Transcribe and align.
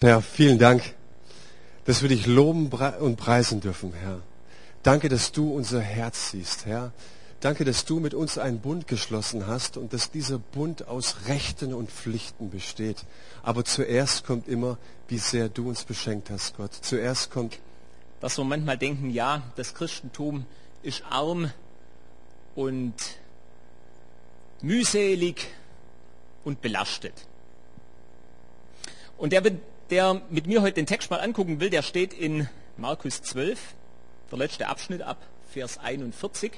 Herr, 0.00 0.22
vielen 0.22 0.60
Dank, 0.60 0.94
dass 1.84 2.02
wir 2.02 2.08
dich 2.08 2.24
loben 2.24 2.70
und 3.00 3.16
preisen 3.16 3.60
dürfen, 3.60 3.92
Herr. 3.92 4.20
Danke, 4.84 5.08
dass 5.08 5.32
du 5.32 5.52
unser 5.52 5.80
Herz 5.80 6.30
siehst, 6.30 6.66
Herr. 6.66 6.92
Danke, 7.40 7.64
dass 7.64 7.84
du 7.84 7.98
mit 7.98 8.14
uns 8.14 8.38
einen 8.38 8.60
Bund 8.60 8.86
geschlossen 8.86 9.48
hast 9.48 9.76
und 9.76 9.92
dass 9.92 10.12
dieser 10.12 10.38
Bund 10.38 10.86
aus 10.86 11.26
Rechten 11.26 11.74
und 11.74 11.90
Pflichten 11.90 12.48
besteht. 12.48 13.04
Aber 13.42 13.64
zuerst 13.64 14.24
kommt 14.24 14.46
immer, 14.46 14.78
wie 15.08 15.18
sehr 15.18 15.48
du 15.48 15.68
uns 15.68 15.82
beschenkt 15.82 16.30
hast, 16.30 16.56
Gott. 16.56 16.74
Zuerst 16.74 17.32
kommt, 17.32 17.58
dass 18.20 18.38
wir 18.38 18.44
manchmal 18.44 18.78
denken, 18.78 19.10
ja, 19.10 19.42
das 19.56 19.74
Christentum 19.74 20.46
ist 20.84 21.02
arm 21.10 21.50
und 22.54 22.94
mühselig 24.62 25.48
und 26.44 26.62
belastet. 26.62 27.14
Und 29.16 29.32
der 29.32 29.42
der 29.90 30.20
mit 30.30 30.46
mir 30.46 30.62
heute 30.62 30.74
den 30.74 30.86
Text 30.86 31.10
mal 31.10 31.20
angucken 31.20 31.60
will, 31.60 31.70
der 31.70 31.82
steht 31.82 32.12
in 32.12 32.48
Markus 32.76 33.22
12, 33.22 33.58
der 34.30 34.38
letzte 34.38 34.68
Abschnitt 34.68 35.02
ab 35.02 35.18
Vers 35.50 35.78
41. 35.78 36.52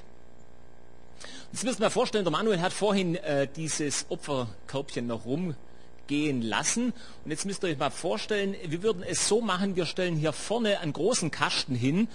Jetzt 1.52 1.64
müssen 1.64 1.80
wir 1.80 1.90
vorstellen, 1.90 2.24
der 2.24 2.32
Manuel 2.32 2.60
hat 2.60 2.72
vorhin 2.72 3.16
äh, 3.16 3.48
dieses 3.54 4.06
Opferkörbchen 4.08 5.06
noch 5.06 5.24
rumgehen 5.24 6.42
lassen. 6.42 6.92
Und 7.24 7.30
jetzt 7.30 7.44
müsst 7.46 7.64
ihr 7.64 7.70
euch 7.70 7.78
mal 7.78 7.90
vorstellen, 7.90 8.54
wir 8.66 8.82
würden 8.82 9.02
es 9.02 9.28
so 9.28 9.40
machen, 9.40 9.76
wir 9.76 9.86
stellen 9.86 10.16
hier 10.16 10.32
vorne 10.32 10.80
einen 10.80 10.92
großen 10.92 11.30
Kasten 11.30 11.74
hin 11.74 12.08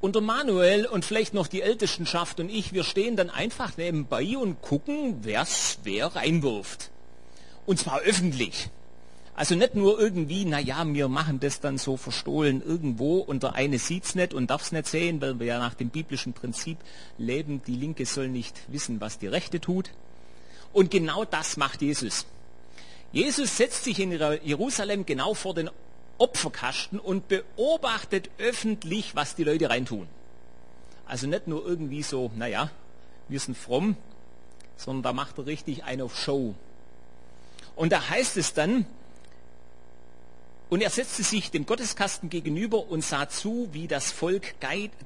und 0.00 0.14
der 0.14 0.22
Manuel 0.22 0.86
und 0.86 1.04
vielleicht 1.04 1.34
noch 1.34 1.46
die 1.46 1.62
Ältestenschaft 1.62 2.38
und 2.38 2.48
ich, 2.48 2.72
wir 2.72 2.84
stehen 2.84 3.16
dann 3.16 3.30
einfach 3.30 3.76
nebenbei 3.76 4.36
und 4.36 4.62
gucken, 4.62 5.24
wer's 5.24 5.78
wer 5.84 6.14
reinwirft. 6.14 6.90
Und 7.66 7.78
zwar 7.78 8.00
öffentlich. 8.00 8.70
Also 9.36 9.54
nicht 9.54 9.74
nur 9.74 10.00
irgendwie, 10.00 10.46
naja, 10.46 10.82
wir 10.86 11.08
machen 11.08 11.40
das 11.40 11.60
dann 11.60 11.76
so 11.76 11.98
verstohlen 11.98 12.62
irgendwo 12.64 13.18
und 13.18 13.42
der 13.42 13.54
eine 13.54 13.78
sieht's 13.78 14.14
nicht 14.14 14.32
und 14.32 14.48
darf's 14.48 14.72
nicht 14.72 14.86
sehen, 14.86 15.20
weil 15.20 15.38
wir 15.38 15.46
ja 15.46 15.58
nach 15.58 15.74
dem 15.74 15.90
biblischen 15.90 16.32
Prinzip 16.32 16.78
leben, 17.18 17.60
die 17.66 17.76
Linke 17.76 18.06
soll 18.06 18.28
nicht 18.28 18.58
wissen, 18.68 18.98
was 18.98 19.18
die 19.18 19.26
Rechte 19.26 19.60
tut. 19.60 19.90
Und 20.72 20.90
genau 20.90 21.26
das 21.26 21.58
macht 21.58 21.82
Jesus. 21.82 22.24
Jesus 23.12 23.58
setzt 23.58 23.84
sich 23.84 24.00
in 24.00 24.12
Jerusalem 24.42 25.04
genau 25.04 25.34
vor 25.34 25.52
den 25.52 25.68
Opferkasten 26.16 26.98
und 26.98 27.28
beobachtet 27.28 28.30
öffentlich, 28.38 29.14
was 29.16 29.34
die 29.34 29.44
Leute 29.44 29.68
reintun. 29.68 30.06
Also 31.04 31.26
nicht 31.26 31.46
nur 31.46 31.66
irgendwie 31.66 32.02
so, 32.02 32.30
naja, 32.36 32.70
wir 33.28 33.38
sind 33.38 33.58
fromm, 33.58 33.98
sondern 34.78 35.02
da 35.02 35.12
macht 35.12 35.36
er 35.36 35.44
richtig 35.44 35.84
eine 35.84 36.04
auf 36.04 36.18
Show. 36.18 36.54
Und 37.74 37.92
da 37.92 38.08
heißt 38.08 38.38
es 38.38 38.54
dann, 38.54 38.86
und 40.68 40.80
er 40.80 40.90
setzte 40.90 41.22
sich 41.22 41.50
dem 41.50 41.64
Gotteskasten 41.64 42.28
gegenüber 42.28 42.88
und 42.88 43.04
sah 43.04 43.28
zu, 43.28 43.68
wie 43.72 43.86
das 43.86 44.10
Volk 44.10 44.54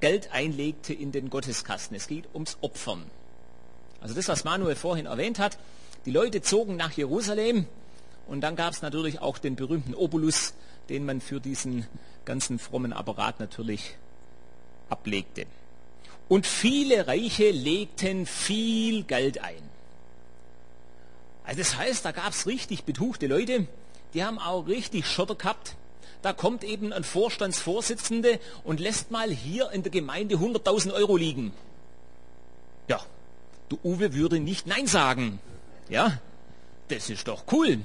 Geld 0.00 0.33
einlegte 0.33 0.94
in 0.94 1.12
den 1.12 1.28
Gotteskasten. 1.28 1.97
Es 1.97 2.06
geht 2.06 2.25
ums 2.33 2.56
Opfern. 2.62 3.05
Also 4.00 4.14
das, 4.14 4.28
was 4.28 4.44
Manuel 4.44 4.75
vorhin 4.75 5.06
erwähnt 5.06 5.38
hat. 5.38 5.58
Die 6.06 6.11
Leute 6.11 6.41
zogen 6.41 6.77
nach 6.77 6.92
Jerusalem 6.92 7.66
und 8.27 8.41
dann 8.41 8.56
gab 8.56 8.72
es 8.72 8.81
natürlich 8.81 9.20
auch 9.20 9.36
den 9.36 9.55
berühmten 9.55 9.94
Obolus, 9.94 10.55
den 10.88 11.05
man 11.05 11.20
für 11.20 11.41
diesen 11.41 11.86
ganzen 12.25 12.58
frommen 12.58 12.94
Apparat 12.94 13.38
natürlich 13.38 13.97
ablegte. 14.88 15.44
Und 16.28 16.47
viele 16.47 17.06
Reiche 17.06 17.50
legten 17.50 18.25
viel 18.25 19.03
Geld 19.03 19.42
ein. 19.42 19.62
Also 21.44 21.58
das 21.58 21.77
heißt, 21.77 22.05
da 22.05 22.12
gab 22.12 22.31
es 22.31 22.47
richtig 22.47 22.84
betuchte 22.84 23.27
Leute, 23.27 23.66
die 24.14 24.25
haben 24.25 24.39
auch 24.39 24.66
richtig 24.66 25.06
Schotter 25.06 25.34
gehabt. 25.34 25.77
Da 26.22 26.33
kommt 26.33 26.64
eben 26.64 26.92
ein 26.92 27.05
Vorstandsvorsitzende 27.05 28.39
und 28.64 28.78
lässt 28.78 29.11
mal 29.11 29.30
hier 29.30 29.70
in 29.70 29.83
der 29.83 29.91
Gemeinde 29.91 30.36
100.000 30.36 30.92
Euro 30.92 31.16
liegen. 31.16 31.53
Ja, 32.88 33.00
du 33.69 33.78
Uwe 33.82 34.12
würde 34.12 34.38
nicht 34.38 34.66
Nein 34.66 34.87
sagen. 34.87 35.41
Ja, 35.88 36.19
das 36.88 37.09
ist 37.09 37.26
doch 37.26 37.44
cool. 37.53 37.78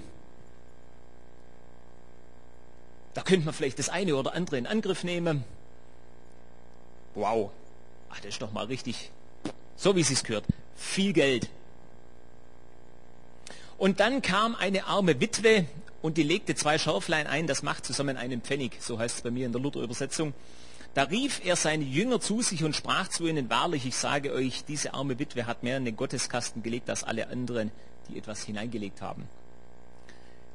Da 3.14 3.22
könnte 3.22 3.46
man 3.46 3.54
vielleicht 3.54 3.80
das 3.80 3.88
eine 3.88 4.16
oder 4.16 4.34
andere 4.34 4.58
in 4.58 4.68
Angriff 4.68 5.06
nehmen. 5.06 5.46
Wow, 7.14 7.52
Ach, 8.16 8.20
das 8.22 8.30
ist 8.30 8.42
doch 8.42 8.54
mal 8.54 8.66
richtig, 8.66 9.12
so 9.76 9.96
wie 9.98 10.02
es 10.02 10.08
sich 10.08 10.24
gehört, 10.24 10.46
viel 10.78 11.12
Geld. 11.12 11.50
Und 13.78 14.00
dann 14.00 14.22
kam 14.22 14.56
eine 14.56 14.86
arme 14.86 15.20
Witwe 15.20 15.66
und 16.06 16.18
die 16.18 16.24
legte 16.24 16.54
zwei 16.54 16.78
Schärflein 16.78 17.26
ein, 17.26 17.48
das 17.48 17.64
macht 17.64 17.84
zusammen 17.84 18.16
einen 18.16 18.42
Pfennig, 18.42 18.78
so 18.80 19.00
heißt 19.00 19.16
es 19.18 19.22
bei 19.24 19.32
mir 19.32 19.48
in 19.48 19.52
der 19.52 19.60
Luther-Übersetzung. 19.60 20.36
Da 20.94 21.02
rief 21.02 21.42
er 21.44 21.56
seine 21.56 21.84
Jünger 21.84 22.22
zu 22.22 22.44
sich 22.44 22.64
und 22.64 22.76
sprach 22.76 23.08
zu 23.08 23.26
ihnen, 23.26 23.50
wahrlich, 23.50 23.88
ich 23.88 23.96
sage 23.96 24.32
euch, 24.32 24.64
diese 24.66 24.94
arme 24.94 25.18
Witwe 25.18 25.48
hat 25.48 25.64
mehr 25.64 25.78
in 25.78 25.86
den 25.86 25.96
Gotteskasten 25.96 26.62
gelegt 26.62 26.92
als 26.92 27.04
alle 27.04 27.28
anderen, 27.30 27.72
die 28.08 28.20
etwas 28.20 28.44
hineingelegt 28.44 29.02
haben. 29.02 29.28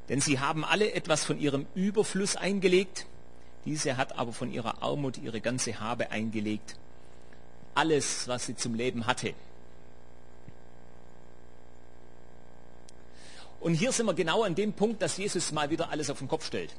Denn 0.07 0.21
sie 0.21 0.39
haben 0.39 0.63
alle 0.63 0.93
etwas 0.93 1.25
von 1.25 1.37
ihrem 1.37 1.65
Überfluss 1.75 2.37
eingelegt, 2.37 3.05
diese 3.65 3.97
hat 3.97 4.17
aber 4.17 4.31
von 4.31 4.53
ihrer 4.53 4.81
Armut 4.81 5.17
ihre 5.17 5.41
ganze 5.41 5.81
Habe 5.81 6.11
eingelegt. 6.11 6.77
Alles, 7.75 8.29
was 8.29 8.45
sie 8.45 8.55
zum 8.55 8.73
Leben 8.73 9.05
hatte, 9.05 9.33
Und 13.61 13.75
hier 13.75 13.91
sind 13.91 14.07
wir 14.07 14.15
genau 14.15 14.43
an 14.43 14.55
dem 14.55 14.73
Punkt, 14.73 15.01
dass 15.01 15.17
Jesus 15.17 15.51
mal 15.51 15.69
wieder 15.69 15.89
alles 15.89 16.09
auf 16.09 16.19
den 16.19 16.27
Kopf 16.27 16.45
stellt. 16.45 16.73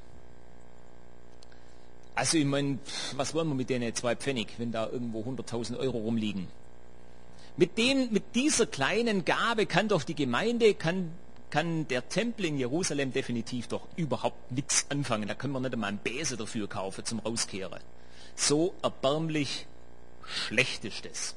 Also 2.14 2.36
ich 2.36 2.44
meine, 2.44 2.78
was 3.16 3.34
wollen 3.34 3.48
wir 3.48 3.54
mit 3.54 3.70
denen 3.70 3.94
zwei 3.94 4.16
Pfennig, 4.16 4.48
wenn 4.58 4.72
da 4.72 4.88
irgendwo 4.88 5.22
100.000 5.22 5.78
Euro 5.78 5.98
rumliegen? 5.98 6.48
Mit, 7.56 7.78
dem, 7.78 8.10
mit 8.10 8.34
dieser 8.34 8.66
kleinen 8.66 9.24
Gabe 9.24 9.66
kann 9.66 9.88
doch 9.88 10.02
die 10.02 10.14
Gemeinde, 10.14 10.74
kann, 10.74 11.12
kann 11.50 11.86
der 11.88 12.08
Tempel 12.08 12.46
in 12.46 12.58
Jerusalem 12.58 13.12
definitiv 13.12 13.68
doch 13.68 13.86
überhaupt 13.96 14.50
nichts 14.50 14.86
anfangen. 14.90 15.28
Da 15.28 15.34
können 15.34 15.52
wir 15.52 15.60
nicht 15.60 15.72
einmal 15.72 15.88
einen 15.88 15.98
Besen 15.98 16.36
dafür 16.36 16.68
kaufen 16.68 17.04
zum 17.04 17.20
Rauskehren. 17.20 17.80
So 18.34 18.74
erbärmlich 18.82 19.66
schlecht 20.24 20.84
ist 20.84 21.06
es. 21.06 21.34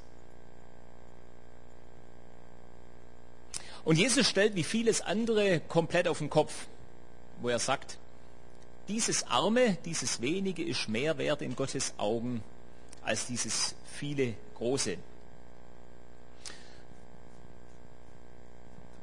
Und 3.85 3.97
Jesus 3.97 4.27
stellt 4.27 4.55
wie 4.55 4.63
vieles 4.63 5.01
andere 5.01 5.61
komplett 5.61 6.07
auf 6.07 6.17
den 6.17 6.29
Kopf, 6.29 6.65
wo 7.41 7.49
er 7.49 7.59
sagt, 7.59 7.99
dieses 8.87 9.27
Arme, 9.27 9.77
dieses 9.85 10.21
wenige 10.21 10.63
ist 10.63 10.89
mehr 10.89 11.17
wert 11.17 11.41
in 11.41 11.55
Gottes 11.55 11.93
Augen 11.97 12.43
als 13.03 13.27
dieses 13.27 13.75
viele 13.93 14.33
große. 14.55 14.97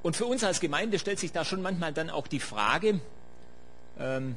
Und 0.03 0.17
für 0.17 0.27
uns 0.27 0.43
als 0.43 0.59
Gemeinde 0.59 0.99
stellt 0.99 1.21
sich 1.21 1.31
da 1.31 1.45
schon 1.45 1.63
manchmal 1.63 1.93
dann 1.93 2.11
auch 2.11 2.27
die 2.27 2.41
Frage, 2.41 3.01
ähm, 4.01 4.37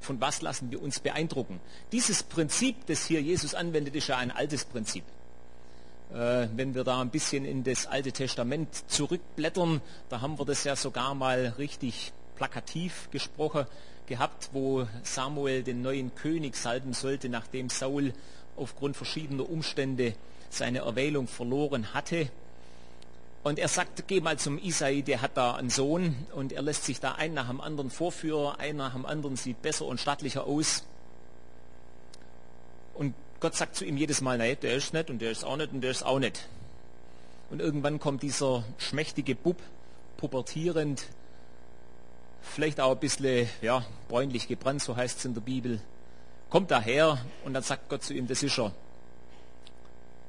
von 0.00 0.20
was 0.20 0.40
lassen 0.40 0.70
wir 0.70 0.80
uns 0.80 1.00
beeindrucken? 1.00 1.60
Dieses 1.90 2.22
Prinzip, 2.22 2.86
das 2.86 3.06
hier 3.06 3.20
Jesus 3.20 3.54
anwendet, 3.54 3.96
ist 3.96 4.06
ja 4.06 4.16
ein 4.16 4.30
altes 4.30 4.64
Prinzip. 4.64 5.04
Äh, 6.14 6.48
wenn 6.56 6.74
wir 6.74 6.82
da 6.82 7.00
ein 7.00 7.10
bisschen 7.10 7.44
in 7.44 7.62
das 7.62 7.86
Alte 7.86 8.12
Testament 8.12 8.68
zurückblättern, 8.90 9.80
da 10.08 10.20
haben 10.20 10.38
wir 10.38 10.44
das 10.44 10.64
ja 10.64 10.74
sogar 10.74 11.14
mal 11.14 11.54
richtig 11.58 12.12
plakativ 12.36 13.08
gesprochen 13.10 13.66
gehabt, 14.06 14.50
wo 14.52 14.88
Samuel 15.04 15.62
den 15.62 15.82
neuen 15.82 16.14
König 16.16 16.56
salben 16.56 16.94
sollte, 16.94 17.28
nachdem 17.28 17.68
Saul 17.68 18.12
aufgrund 18.56 18.96
verschiedener 18.96 19.48
Umstände 19.48 20.14
seine 20.48 20.80
Erwählung 20.80 21.28
verloren 21.28 21.94
hatte. 21.94 22.28
Und 23.44 23.58
er 23.58 23.68
sagt, 23.68 24.08
geh 24.08 24.20
mal 24.20 24.36
zum 24.36 24.58
Isai, 24.58 25.02
der 25.02 25.22
hat 25.22 25.36
da 25.36 25.54
einen 25.54 25.70
Sohn 25.70 26.16
und 26.34 26.52
er 26.52 26.60
lässt 26.60 26.84
sich 26.84 26.98
da 26.98 27.12
einen 27.12 27.34
nach 27.34 27.48
dem 27.48 27.60
anderen 27.60 27.88
vorführen, 27.88 28.58
einer 28.58 28.84
nach 28.84 28.92
dem 28.94 29.06
anderen 29.06 29.36
sieht 29.36 29.62
besser 29.62 29.86
und 29.86 30.00
stattlicher 30.00 30.44
aus. 30.44 30.84
Gott 33.40 33.54
sagt 33.54 33.74
zu 33.74 33.86
ihm 33.86 33.96
jedes 33.96 34.20
Mal, 34.20 34.36
nein, 34.36 34.58
der 34.60 34.74
ist 34.74 34.92
nicht 34.92 35.08
und 35.08 35.20
der 35.20 35.30
ist 35.30 35.44
auch 35.44 35.56
nicht 35.56 35.72
und 35.72 35.80
der 35.80 35.90
ist 35.90 36.02
auch 36.02 36.18
nicht. 36.18 36.46
Und 37.48 37.60
irgendwann 37.60 37.98
kommt 37.98 38.22
dieser 38.22 38.64
schmächtige 38.76 39.34
Bub, 39.34 39.56
pubertierend, 40.18 41.06
vielleicht 42.42 42.80
auch 42.80 42.92
ein 42.92 43.00
bisschen 43.00 43.48
ja, 43.62 43.84
bräunlich 44.08 44.46
gebrannt, 44.46 44.82
so 44.82 44.94
heißt 44.94 45.18
es 45.18 45.24
in 45.24 45.32
der 45.32 45.40
Bibel, 45.40 45.80
kommt 46.50 46.70
daher 46.70 47.18
und 47.44 47.54
dann 47.54 47.62
sagt 47.62 47.88
Gott 47.88 48.02
zu 48.02 48.12
ihm, 48.12 48.26
das 48.26 48.42
ist 48.42 48.58
er. 48.58 48.72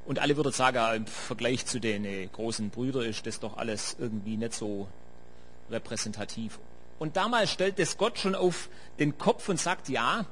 Und 0.05 0.19
alle 0.19 0.37
würden 0.37 0.53
sagen, 0.53 0.95
im 0.95 1.05
Vergleich 1.05 1.65
zu 1.65 1.79
den 1.79 2.05
äh, 2.05 2.27
großen 2.27 2.69
Brüdern 2.69 3.03
ist 3.03 3.27
das 3.27 3.39
doch 3.39 3.57
alles 3.57 3.97
irgendwie 3.99 4.37
nicht 4.37 4.53
so 4.53 4.87
repräsentativ. 5.69 6.59
Und 6.97 7.17
damals 7.17 7.51
stellt 7.51 7.77
es 7.77 7.97
Gott 7.97 8.19
schon 8.19 8.35
auf 8.35 8.69
den 8.99 9.17
Kopf 9.17 9.49
und 9.49 9.59
sagt, 9.59 9.89
ja, 9.89 10.25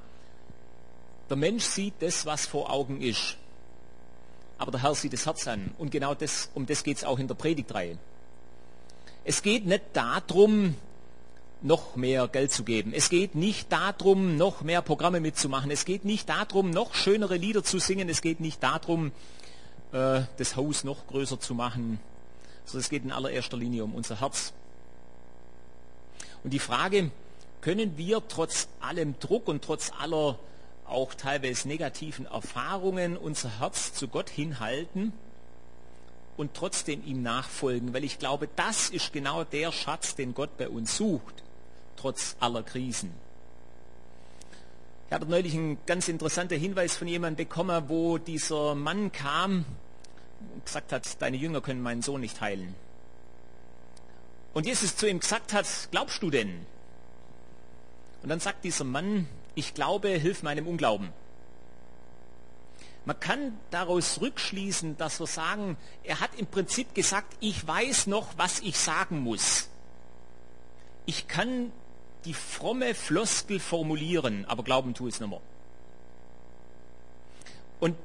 der 1.29 1.37
Mensch 1.37 1.63
sieht 1.63 1.95
das, 1.99 2.25
was 2.25 2.45
vor 2.45 2.71
Augen 2.71 3.01
ist. 3.01 3.37
Aber 4.57 4.71
der 4.71 4.83
Herr 4.83 4.95
sieht 4.95 5.13
das 5.13 5.25
Herz 5.25 5.47
an. 5.47 5.71
Und 5.77 5.91
genau 5.91 6.13
das, 6.13 6.49
um 6.53 6.65
das 6.65 6.83
geht 6.83 6.97
es 6.97 7.03
auch 7.03 7.19
in 7.19 7.27
der 7.27 7.35
Predigtreihe. 7.35 7.97
Es 9.23 9.41
geht 9.41 9.65
nicht 9.65 9.83
darum, 9.93 10.75
noch 11.61 11.95
mehr 11.95 12.27
Geld 12.27 12.51
zu 12.51 12.63
geben. 12.63 12.93
Es 12.93 13.09
geht 13.09 13.35
nicht 13.35 13.71
darum, 13.71 14.37
noch 14.37 14.61
mehr 14.61 14.81
Programme 14.81 15.19
mitzumachen. 15.19 15.71
Es 15.71 15.85
geht 15.85 16.05
nicht 16.05 16.29
darum, 16.29 16.71
noch 16.71 16.93
schönere 16.93 17.35
Lieder 17.35 17.63
zu 17.63 17.79
singen. 17.79 18.09
Es 18.09 18.21
geht 18.21 18.39
nicht 18.39 18.63
darum, 18.63 19.11
äh, 19.91 20.21
das 20.37 20.55
Haus 20.55 20.83
noch 20.83 21.07
größer 21.07 21.39
zu 21.39 21.53
machen. 21.53 21.99
Also 22.65 22.77
es 22.79 22.89
geht 22.89 23.03
in 23.03 23.11
allererster 23.11 23.57
Linie 23.57 23.83
um 23.83 23.95
unser 23.95 24.19
Herz. 24.19 24.53
Und 26.43 26.51
die 26.51 26.59
Frage, 26.59 27.11
können 27.61 27.97
wir 27.97 28.21
trotz 28.27 28.67
allem 28.79 29.19
Druck 29.19 29.47
und 29.47 29.63
trotz 29.63 29.91
aller 29.99 30.39
auch 30.89 31.13
teilweise 31.13 31.67
negativen 31.67 32.25
Erfahrungen 32.25 33.17
unser 33.17 33.59
Herz 33.59 33.93
zu 33.93 34.07
Gott 34.07 34.29
hinhalten 34.29 35.13
und 36.37 36.53
trotzdem 36.53 37.05
ihm 37.05 37.21
nachfolgen, 37.21 37.93
weil 37.93 38.03
ich 38.03 38.19
glaube, 38.19 38.47
das 38.55 38.89
ist 38.89 39.13
genau 39.13 39.43
der 39.43 39.71
Schatz, 39.71 40.15
den 40.15 40.33
Gott 40.33 40.57
bei 40.57 40.69
uns 40.69 40.97
sucht 40.97 41.43
trotz 41.99 42.35
aller 42.39 42.63
Krisen. 42.63 43.13
Ich 45.07 45.13
habe 45.13 45.25
neulich 45.25 45.53
einen 45.53 45.77
ganz 45.85 46.07
interessanten 46.07 46.59
Hinweis 46.59 46.95
von 46.95 47.07
jemandem 47.07 47.47
bekommen, 47.47 47.85
wo 47.87 48.17
dieser 48.17 48.75
Mann 48.75 49.11
kam 49.11 49.65
und 50.53 50.65
gesagt 50.65 50.91
hat, 50.91 51.21
deine 51.21 51.37
Jünger 51.37 51.61
können 51.61 51.81
meinen 51.81 52.01
Sohn 52.01 52.21
nicht 52.21 52.39
heilen. 52.41 52.75
Und 54.53 54.65
Jesus 54.65 54.95
zu 54.95 55.07
ihm 55.09 55.19
gesagt 55.19 55.53
hat, 55.53 55.65
glaubst 55.91 56.21
du 56.23 56.29
denn? 56.29 56.65
Und 58.21 58.29
dann 58.29 58.39
sagt 58.39 58.63
dieser 58.63 58.83
Mann, 58.83 59.27
ich 59.59 59.73
glaube, 59.73 60.07
hilf 60.07 60.41
meinem 60.41 60.67
Unglauben. 60.67 61.09
Man 63.03 63.19
kann 63.19 63.57
daraus 63.71 64.21
rückschließen, 64.21 64.97
dass 64.97 65.19
wir 65.19 65.27
sagen, 65.27 65.77
er 66.03 66.21
hat 66.21 66.31
im 66.37 66.47
Prinzip 66.47 66.95
gesagt, 66.95 67.35
ich 67.41 67.67
weiß 67.67 68.07
noch, 68.07 68.37
was 68.37 68.61
ich 68.61 68.77
sagen 68.77 69.19
muss. 69.19 69.67
Ich 71.05 71.27
kann 71.27 71.71
die 72.25 72.33
fromme 72.33 72.95
Floskel 72.95 73.59
formulieren, 73.59 74.45
aber 74.45 74.63
glauben 74.63 74.93
tue 74.93 75.09
es 75.09 75.19
nicht 75.19 75.29
mehr. 75.29 75.41
Und 77.81 77.95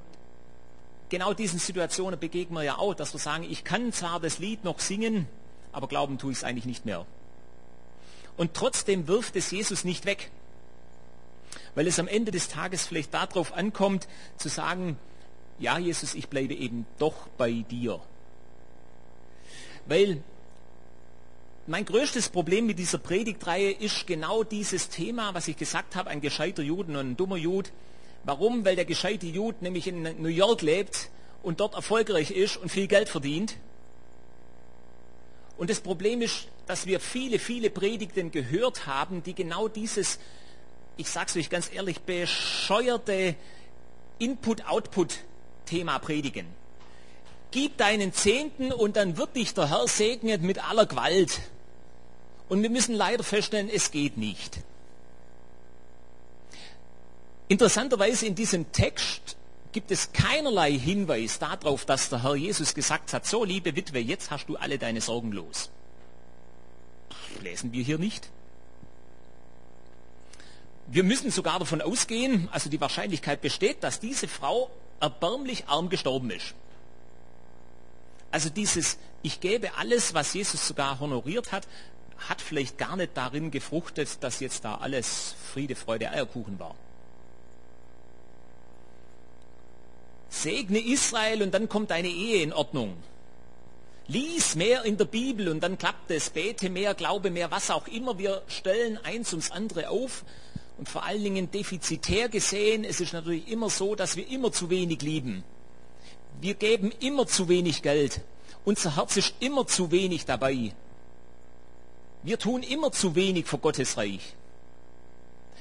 genau 1.09 1.35
diesen 1.35 1.61
Situationen 1.61 2.19
begegnen 2.19 2.59
wir 2.59 2.65
ja 2.65 2.79
auch, 2.79 2.95
dass 2.95 3.13
wir 3.13 3.21
sagen, 3.21 3.45
ich 3.49 3.63
kann 3.63 3.93
zwar 3.93 4.19
das 4.19 4.39
Lied 4.39 4.65
noch 4.65 4.81
singen, 4.81 5.29
aber 5.71 5.87
glauben 5.87 6.19
tue 6.19 6.33
ich 6.33 6.39
es 6.39 6.45
eigentlich 6.45 6.67
nicht 6.67 6.85
mehr. 6.85 7.07
Und 8.37 8.55
trotzdem 8.55 9.07
wirft 9.07 9.37
es 9.37 9.53
Jesus 9.53 9.85
nicht 9.85 10.07
weg, 10.07 10.31
weil 11.75 11.87
es 11.87 11.99
am 11.99 12.09
Ende 12.09 12.31
des 12.31 12.49
Tages 12.49 12.87
vielleicht 12.87 13.15
darauf 13.15 13.53
ankommt, 13.55 14.09
zu 14.37 14.49
sagen, 14.49 14.99
ja 15.59 15.79
Jesus, 15.79 16.15
ich 16.15 16.29
bleibe 16.29 16.55
eben 16.55 16.87
doch 16.99 17.29
bei 17.37 17.65
dir. 17.71 18.01
Weil 19.87 20.23
mein 21.67 21.85
größtes 21.85 22.29
Problem 22.29 22.67
mit 22.67 22.79
dieser 22.79 22.99
Predigtreihe 22.99 23.71
ist 23.73 24.07
genau 24.07 24.45
dieses 24.45 24.89
Thema, 24.89 25.35
was 25.35 25.49
ich 25.49 25.57
gesagt 25.57 25.97
habe, 25.97 26.11
ein 26.11 26.21
gescheiter 26.21 26.63
Juden 26.63 26.97
und 26.97 27.13
ein 27.13 27.17
dummer 27.17 27.37
Jud. 27.37 27.73
Warum? 28.25 28.65
Weil 28.65 28.77
der 28.77 28.85
gescheite 28.85 29.27
Jude 29.27 29.59
nämlich 29.61 29.87
in 29.87 30.03
New 30.03 30.29
York 30.29 30.63
lebt 30.63 31.11
und 31.43 31.61
dort 31.61 31.75
erfolgreich 31.75 32.31
ist 32.31 32.57
und 32.57 32.71
viel 32.71 32.87
Geld 32.87 33.09
verdient. 33.09 33.57
Und 35.57 35.71
das 35.71 35.81
Problem 35.81 36.21
ist, 36.21 36.49
dass 36.67 36.87
wir 36.87 37.01
viele, 37.01 37.39
viele 37.39 37.71
Predigten 37.71 38.31
gehört 38.31 38.87
haben, 38.87 39.23
die 39.23 39.35
genau 39.35 39.69
dieses, 39.69 40.19
ich 40.97 41.09
sage 41.09 41.27
es 41.31 41.37
euch 41.37 41.51
ganz 41.51 41.73
ehrlich, 41.73 42.01
bescheuerte 42.01 43.35
Input-Output-Thema 44.19 45.99
predigen. 45.99 46.47
Gib 47.51 47.77
deinen 47.79 48.13
Zehnten 48.13 48.73
und 48.73 48.97
dann 48.97 49.17
wird 49.17 49.37
dich 49.37 49.55
der 49.55 49.71
Herr 49.71 49.87
segnen 49.87 50.43
mit 50.43 50.63
aller 50.69 50.87
Gewalt. 50.87 51.41
Und 52.49 52.63
wir 52.63 52.71
müssen 52.71 52.95
leider 52.95 53.25
feststellen, 53.25 53.71
es 53.73 53.91
geht 53.91 54.17
nicht. 54.17 54.59
Interessanterweise 57.49 58.27
in 58.27 58.35
diesem 58.35 58.73
Text 58.73 59.37
gibt 59.73 59.91
es 59.91 60.13
keinerlei 60.13 60.73
Hinweis 60.73 61.39
darauf, 61.39 61.85
dass 61.85 62.09
der 62.09 62.23
Herr 62.23 62.37
Jesus 62.37 62.75
gesagt 62.75 63.13
hat, 63.13 63.27
so 63.27 63.45
liebe 63.45 63.77
Witwe, 63.77 63.99
jetzt 63.99 64.31
hast 64.31 64.47
du 64.49 64.57
alle 64.57 64.79
deine 64.79 65.01
Sorgen 65.01 65.33
los. 65.33 65.71
Lesen 67.43 67.73
wir 67.73 67.83
hier 67.83 67.99
nicht. 67.99 68.31
Wir 70.87 71.03
müssen 71.03 71.31
sogar 71.31 71.59
davon 71.59 71.81
ausgehen, 71.81 72.49
also 72.53 72.69
die 72.69 72.81
Wahrscheinlichkeit 72.81 73.41
besteht, 73.41 73.83
dass 73.83 74.01
diese 74.01 74.29
Frau 74.29 74.71
erbärmlich 75.01 75.67
arm 75.67 75.89
gestorben 75.89 76.31
ist. 76.31 76.55
Also 78.31 78.51
dieses, 78.51 78.99
ich 79.23 79.41
gebe 79.41 79.77
alles, 79.77 80.13
was 80.13 80.35
Jesus 80.35 80.67
sogar 80.67 81.01
honoriert 81.01 81.53
hat, 81.53 81.67
hat 82.29 82.41
vielleicht 82.41 82.79
gar 82.79 82.97
nicht 82.97 83.17
darin 83.17 83.51
gefruchtet, 83.51 84.23
dass 84.23 84.41
jetzt 84.41 84.65
da 84.65 84.77
alles 84.77 85.35
Friede, 85.53 85.75
Freude, 85.75 86.11
Eierkuchen 86.11 86.59
war. 86.59 86.75
Segne 90.29 90.81
Israel 90.81 91.43
und 91.43 91.55
dann 91.55 91.69
kommt 91.69 91.91
deine 91.91 92.09
Ehe 92.09 92.43
in 92.43 92.53
Ordnung. 92.53 92.97
Lies 94.07 94.57
mehr 94.57 94.85
in 94.85 94.99
der 94.99 95.07
Bibel 95.07 95.49
und 95.49 95.61
dann 95.61 95.79
klappt 95.79 96.11
es. 96.11 96.29
Bete 96.29 96.69
mehr, 96.69 96.95
glaube 96.95 97.31
mehr, 97.31 97.51
was 97.51 97.71
auch 97.71 97.89
immer. 97.89 98.19
Wir 98.19 98.43
stellen 98.49 98.99
eins 99.05 99.33
ums 99.33 99.51
andere 99.51 99.89
auf. 99.89 100.25
Und 100.77 100.89
vor 100.89 101.05
allen 101.05 101.23
Dingen 101.23 101.51
defizitär 101.51 102.29
gesehen, 102.29 102.85
es 102.85 103.01
ist 103.01 103.13
natürlich 103.13 103.49
immer 103.49 103.71
so, 103.71 103.95
dass 103.95 104.17
wir 104.17 104.29
immer 104.29 104.51
zu 104.51 104.71
wenig 104.71 105.03
lieben. 105.03 105.45
Wir 106.41 106.55
geben 106.55 106.91
immer 107.01 107.27
zu 107.27 107.49
wenig 107.49 107.83
Geld. 107.83 108.23
Unser 108.65 108.97
Herz 108.97 109.17
ist 109.17 109.35
immer 109.41 109.67
zu 109.67 109.91
wenig 109.91 110.25
dabei. 110.25 110.75
Wir 112.23 112.39
tun 112.39 112.63
immer 112.63 112.91
zu 112.91 113.15
wenig 113.15 113.47
für 113.47 113.59
Gottes 113.59 113.97
Reich. 113.97 114.35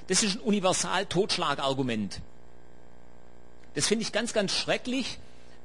Das 0.07 0.23
ist 0.23 0.35
ein 0.35 0.41
universal 0.41 1.05
Totschlagargument. 1.05 2.21
Das 3.75 3.87
finde 3.87 4.03
ich 4.03 4.11
ganz, 4.11 4.33
ganz 4.33 4.51
schrecklich, 4.51 5.19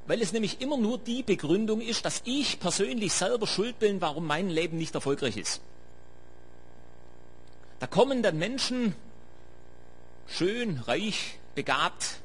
weil 0.07 0.21
es 0.21 0.33
nämlich 0.33 0.61
immer 0.61 0.77
nur 0.77 0.97
die 0.97 1.23
Begründung 1.23 1.81
ist, 1.81 2.05
dass 2.05 2.21
ich 2.25 2.59
persönlich 2.59 3.13
selber 3.13 3.47
schuld 3.47 3.79
bin, 3.79 4.01
warum 4.01 4.25
mein 4.25 4.49
Leben 4.49 4.77
nicht 4.77 4.95
erfolgreich 4.95 5.37
ist. 5.37 5.61
Da 7.79 7.87
kommen 7.87 8.21
dann 8.21 8.37
Menschen, 8.37 8.95
schön, 10.29 10.79
reich, 10.79 11.39
begabt, 11.55 12.19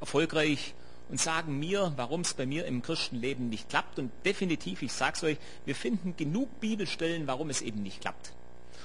erfolgreich, 0.00 0.74
und 1.10 1.20
sagen 1.20 1.58
mir, 1.58 1.92
warum 1.96 2.20
es 2.20 2.34
bei 2.34 2.46
mir 2.46 2.64
im 2.66 2.82
Christenleben 2.82 3.48
nicht 3.48 3.68
klappt. 3.68 3.98
Und 3.98 4.12
definitiv, 4.24 4.82
ich 4.82 4.92
sage 4.92 5.16
es 5.16 5.24
euch, 5.24 5.38
wir 5.64 5.74
finden 5.74 6.16
genug 6.16 6.60
Bibelstellen, 6.60 7.26
warum 7.26 7.50
es 7.50 7.62
eben 7.62 7.82
nicht 7.82 8.00
klappt. 8.00 8.32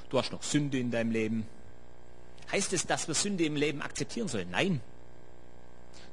Du 0.09 0.17
hast 0.17 0.31
noch 0.31 0.41
Sünde 0.41 0.79
in 0.79 0.89
deinem 0.89 1.11
Leben. 1.11 1.45
Heißt 2.51 2.73
es, 2.73 2.87
dass 2.87 3.07
wir 3.07 3.13
Sünde 3.13 3.45
im 3.45 3.55
Leben 3.55 3.81
akzeptieren 3.81 4.27
sollen? 4.27 4.49
Nein. 4.49 4.81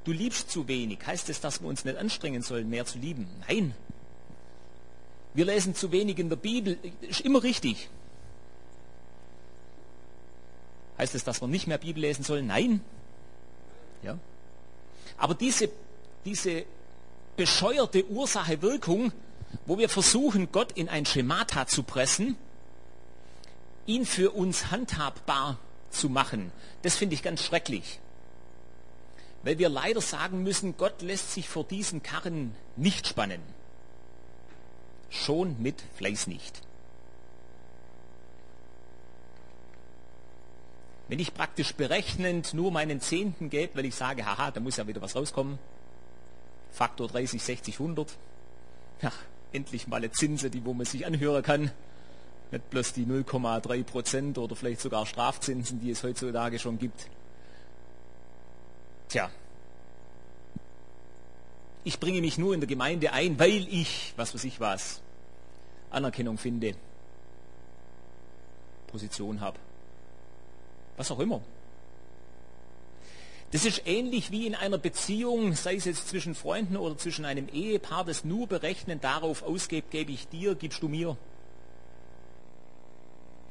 Du 0.04 0.12
liebst 0.12 0.50
zu 0.50 0.68
wenig. 0.68 0.98
Heißt 1.06 1.30
es, 1.30 1.40
dass 1.40 1.62
wir 1.62 1.68
uns 1.68 1.84
nicht 1.84 1.96
anstrengen 1.96 2.42
sollen, 2.42 2.68
mehr 2.68 2.84
zu 2.84 2.98
lieben? 2.98 3.26
Nein. 3.48 3.74
Wir 5.34 5.46
lesen 5.46 5.74
zu 5.74 5.92
wenig 5.92 6.18
in 6.18 6.28
der 6.28 6.36
Bibel. 6.36 6.78
Ist 7.00 7.22
immer 7.22 7.42
richtig. 7.42 7.88
Heißt 11.02 11.14
es, 11.16 11.24
dass 11.24 11.42
wir 11.42 11.48
nicht 11.48 11.66
mehr 11.66 11.78
Bibel 11.78 12.00
lesen 12.00 12.22
sollen? 12.22 12.46
Nein. 12.46 12.80
Ja. 14.02 14.18
Aber 15.18 15.34
diese 15.34 15.68
diese 16.24 16.64
bescheuerte 17.36 18.08
Ursache-Wirkung, 18.08 19.12
wo 19.66 19.78
wir 19.78 19.88
versuchen, 19.88 20.52
Gott 20.52 20.72
in 20.72 20.88
ein 20.88 21.06
Schemata 21.06 21.66
zu 21.66 21.82
pressen, 21.82 22.36
ihn 23.86 24.06
für 24.06 24.30
uns 24.30 24.70
handhabbar 24.70 25.58
zu 25.90 26.08
machen, 26.08 26.52
das 26.82 26.96
finde 26.96 27.14
ich 27.14 27.22
ganz 27.22 27.42
schrecklich. 27.42 27.98
Weil 29.42 29.58
wir 29.58 29.68
leider 29.68 30.00
sagen 30.00 30.44
müssen, 30.44 30.76
Gott 30.76 31.02
lässt 31.02 31.32
sich 31.32 31.48
vor 31.48 31.64
diesen 31.64 32.02
Karren 32.02 32.54
nicht 32.76 33.08
spannen. 33.08 33.42
Schon 35.10 35.60
mit 35.60 35.82
Fleiß 35.96 36.28
nicht. 36.28 36.62
Wenn 41.08 41.18
ich 41.18 41.34
praktisch 41.34 41.74
berechnend 41.74 42.54
nur 42.54 42.70
meinen 42.70 43.00
Zehnten 43.00 43.50
gebe, 43.50 43.76
weil 43.76 43.84
ich 43.84 43.94
sage, 43.94 44.24
haha, 44.24 44.50
da 44.50 44.60
muss 44.60 44.76
ja 44.76 44.86
wieder 44.86 45.02
was 45.02 45.16
rauskommen, 45.16 45.58
Faktor 46.70 47.08
30, 47.08 47.42
60, 47.42 47.74
100. 47.80 48.16
Ja, 49.02 49.12
endlich 49.52 49.86
mal 49.88 49.96
eine 49.96 50.10
Zinse, 50.10 50.48
die 50.48 50.64
wo 50.64 50.72
man 50.72 50.86
sich 50.86 51.04
anhören 51.04 51.42
kann. 51.42 51.70
Nicht 52.50 52.70
bloß 52.70 52.92
die 52.94 53.04
0,3 53.04 53.84
Prozent 53.84 54.38
oder 54.38 54.56
vielleicht 54.56 54.80
sogar 54.80 55.06
Strafzinsen, 55.06 55.80
die 55.80 55.90
es 55.90 56.02
heutzutage 56.02 56.58
schon 56.58 56.78
gibt. 56.78 57.08
Tja, 59.08 59.30
ich 61.84 61.98
bringe 61.98 62.20
mich 62.20 62.38
nur 62.38 62.54
in 62.54 62.60
der 62.60 62.68
Gemeinde 62.68 63.12
ein, 63.12 63.38
weil 63.38 63.66
ich, 63.68 64.14
was 64.16 64.34
weiß 64.34 64.44
ich 64.44 64.60
was, 64.60 65.00
Anerkennung 65.90 66.38
finde, 66.38 66.74
Position 68.86 69.40
habe, 69.40 69.58
was 70.96 71.10
auch 71.10 71.20
immer. 71.20 71.40
Das 73.52 73.66
ist 73.66 73.86
ähnlich 73.86 74.30
wie 74.30 74.46
in 74.46 74.54
einer 74.54 74.78
Beziehung, 74.78 75.54
sei 75.54 75.74
es 75.74 75.84
jetzt 75.84 76.08
zwischen 76.08 76.34
Freunden 76.34 76.76
oder 76.76 76.96
zwischen 76.96 77.26
einem 77.26 77.48
Ehepaar, 77.48 78.04
das 78.04 78.24
nur 78.24 78.46
berechnend 78.46 79.04
darauf 79.04 79.42
ausgeht, 79.42 79.90
gebe 79.90 80.10
ich 80.10 80.26
dir, 80.28 80.54
gibst 80.54 80.82
du 80.82 80.88
mir. 80.88 81.18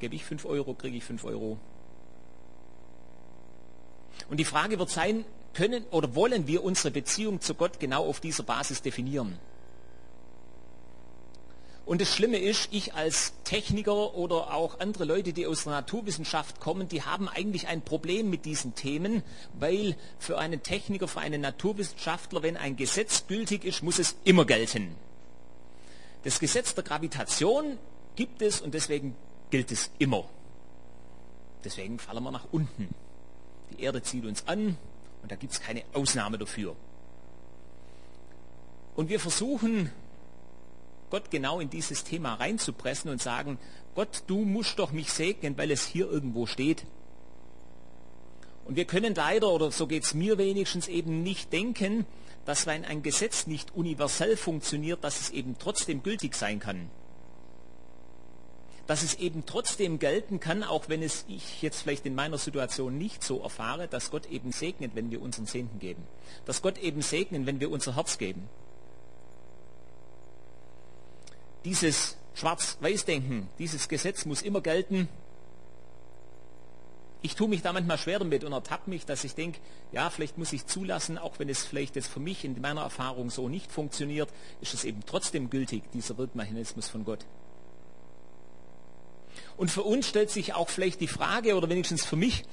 Gebe 0.00 0.16
ich 0.16 0.24
5 0.24 0.44
Euro, 0.44 0.74
kriege 0.74 0.96
ich 0.96 1.04
5 1.04 1.24
Euro. 1.24 1.56
Und 4.28 4.38
die 4.38 4.44
Frage 4.44 4.80
wird 4.80 4.90
sein, 4.90 5.24
können 5.54 5.84
oder 5.92 6.16
wollen 6.16 6.48
wir 6.48 6.64
unsere 6.64 6.90
Beziehung 6.90 7.40
zu 7.40 7.54
Gott 7.54 7.78
genau 7.78 8.04
auf 8.04 8.18
dieser 8.18 8.42
Basis 8.42 8.82
definieren? 8.82 9.38
Und 11.84 12.00
das 12.00 12.14
Schlimme 12.14 12.38
ist, 12.38 12.68
ich 12.70 12.94
als 12.94 13.32
Techniker 13.42 14.14
oder 14.14 14.54
auch 14.54 14.78
andere 14.78 15.04
Leute, 15.04 15.32
die 15.32 15.46
aus 15.46 15.64
der 15.64 15.72
Naturwissenschaft 15.72 16.60
kommen, 16.60 16.88
die 16.88 17.02
haben 17.02 17.28
eigentlich 17.28 17.66
ein 17.66 17.82
Problem 17.82 18.30
mit 18.30 18.44
diesen 18.44 18.76
Themen, 18.76 19.22
weil 19.58 19.96
für 20.18 20.38
einen 20.38 20.62
Techniker, 20.62 21.08
für 21.08 21.20
einen 21.20 21.40
Naturwissenschaftler, 21.40 22.42
wenn 22.42 22.56
ein 22.56 22.76
Gesetz 22.76 23.26
gültig 23.26 23.64
ist, 23.64 23.82
muss 23.82 23.98
es 23.98 24.16
immer 24.22 24.46
gelten. 24.46 24.94
Das 26.22 26.38
Gesetz 26.38 26.74
der 26.74 26.84
Gravitation 26.84 27.78
gibt 28.14 28.42
es 28.42 28.60
und 28.60 28.74
deswegen 28.74 29.16
gilt 29.50 29.72
es 29.72 29.90
immer. 29.98 30.24
Deswegen 31.64 31.98
fallen 31.98 32.22
wir 32.22 32.30
nach 32.30 32.46
unten. 32.52 32.94
Die 33.72 33.82
Erde 33.82 34.02
zieht 34.02 34.24
uns 34.24 34.46
an 34.46 34.76
und 35.22 35.32
da 35.32 35.34
gibt 35.34 35.52
es 35.52 35.60
keine 35.60 35.82
Ausnahme 35.94 36.38
dafür. 36.38 36.76
Und 38.94 39.08
wir 39.08 39.18
versuchen 39.18 39.90
Gott 41.12 41.30
genau 41.30 41.60
in 41.60 41.68
dieses 41.68 42.04
Thema 42.04 42.32
reinzupressen 42.36 43.10
und 43.10 43.20
sagen, 43.20 43.58
Gott, 43.94 44.22
du 44.28 44.46
musst 44.46 44.78
doch 44.78 44.92
mich 44.92 45.12
segnen, 45.12 45.58
weil 45.58 45.70
es 45.70 45.84
hier 45.84 46.10
irgendwo 46.10 46.46
steht. 46.46 46.86
Und 48.64 48.76
wir 48.76 48.86
können 48.86 49.14
leider, 49.14 49.50
oder 49.50 49.70
so 49.72 49.86
geht 49.86 50.04
es 50.04 50.14
mir 50.14 50.38
wenigstens, 50.38 50.88
eben 50.88 51.22
nicht 51.22 51.52
denken, 51.52 52.06
dass 52.46 52.64
wenn 52.64 52.86
ein 52.86 53.02
Gesetz 53.02 53.46
nicht 53.46 53.76
universell 53.76 54.38
funktioniert, 54.38 55.04
dass 55.04 55.20
es 55.20 55.28
eben 55.28 55.56
trotzdem 55.58 56.02
gültig 56.02 56.34
sein 56.34 56.60
kann. 56.60 56.88
Dass 58.86 59.02
es 59.02 59.16
eben 59.16 59.44
trotzdem 59.44 59.98
gelten 59.98 60.40
kann, 60.40 60.62
auch 60.62 60.88
wenn 60.88 61.02
es 61.02 61.26
ich 61.28 61.60
jetzt 61.60 61.82
vielleicht 61.82 62.06
in 62.06 62.14
meiner 62.14 62.38
Situation 62.38 62.96
nicht 62.96 63.22
so 63.22 63.42
erfahre, 63.42 63.86
dass 63.86 64.10
Gott 64.10 64.30
eben 64.30 64.50
segnet, 64.50 64.92
wenn 64.94 65.10
wir 65.10 65.20
unseren 65.20 65.46
Zehnten 65.46 65.78
geben. 65.78 66.04
Dass 66.46 66.62
Gott 66.62 66.78
eben 66.78 67.02
segnet, 67.02 67.44
wenn 67.44 67.60
wir 67.60 67.70
unser 67.70 67.96
Herz 67.96 68.16
geben 68.16 68.48
dieses 71.64 72.16
Schwarz-Weiß-Denken, 72.34 73.48
dieses 73.58 73.88
Gesetz 73.88 74.24
muss 74.24 74.42
immer 74.42 74.60
gelten. 74.60 75.08
Ich 77.24 77.36
tue 77.36 77.48
mich 77.48 77.62
da 77.62 77.72
manchmal 77.72 77.98
schwer 77.98 78.18
damit 78.18 78.42
und 78.42 78.52
ertappe 78.52 78.90
mich, 78.90 79.06
dass 79.06 79.22
ich 79.22 79.34
denke, 79.34 79.60
ja, 79.92 80.10
vielleicht 80.10 80.38
muss 80.38 80.52
ich 80.52 80.66
zulassen, 80.66 81.18
auch 81.18 81.38
wenn 81.38 81.48
es 81.48 81.64
vielleicht 81.64 81.94
jetzt 81.94 82.08
für 82.08 82.18
mich 82.18 82.44
in 82.44 82.60
meiner 82.60 82.82
Erfahrung 82.82 83.30
so 83.30 83.48
nicht 83.48 83.70
funktioniert, 83.70 84.28
ist 84.60 84.74
es 84.74 84.84
eben 84.84 85.02
trotzdem 85.06 85.48
gültig, 85.48 85.84
dieser 85.92 86.18
Wirkmechanismus 86.18 86.88
von 86.88 87.04
Gott. 87.04 87.24
Und 89.56 89.70
für 89.70 89.82
uns 89.82 90.08
stellt 90.08 90.30
sich 90.30 90.54
auch 90.54 90.68
vielleicht 90.68 91.00
die 91.00 91.06
Frage, 91.06 91.54
oder 91.54 91.68
wenigstens 91.68 92.04
für 92.04 92.16
mich, 92.16 92.44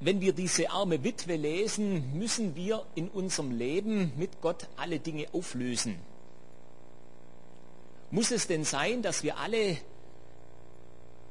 wenn 0.00 0.20
wir 0.20 0.32
diese 0.32 0.70
arme 0.70 1.04
Witwe 1.04 1.36
lesen, 1.36 2.18
müssen 2.18 2.56
wir 2.56 2.84
in 2.94 3.08
unserem 3.08 3.52
Leben 3.52 4.12
mit 4.16 4.40
Gott 4.42 4.68
alle 4.76 4.98
Dinge 4.98 5.28
auflösen. 5.32 5.96
Muss 8.12 8.30
es 8.30 8.46
denn 8.46 8.62
sein, 8.62 9.00
dass 9.00 9.22
wir 9.22 9.38
alle 9.38 9.78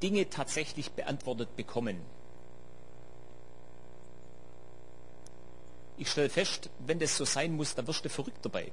Dinge 0.01 0.27
tatsächlich 0.31 0.89
beantwortet 0.91 1.55
bekommen? 1.55 2.01
Ich 5.99 6.09
stelle 6.09 6.29
fest, 6.29 6.71
wenn 6.87 6.97
das 6.97 7.15
so 7.15 7.23
sein 7.23 7.55
muss, 7.55 7.75
dann 7.75 7.85
wirst 7.85 8.03
du 8.03 8.09
verrückt 8.09 8.43
dabei. 8.43 8.71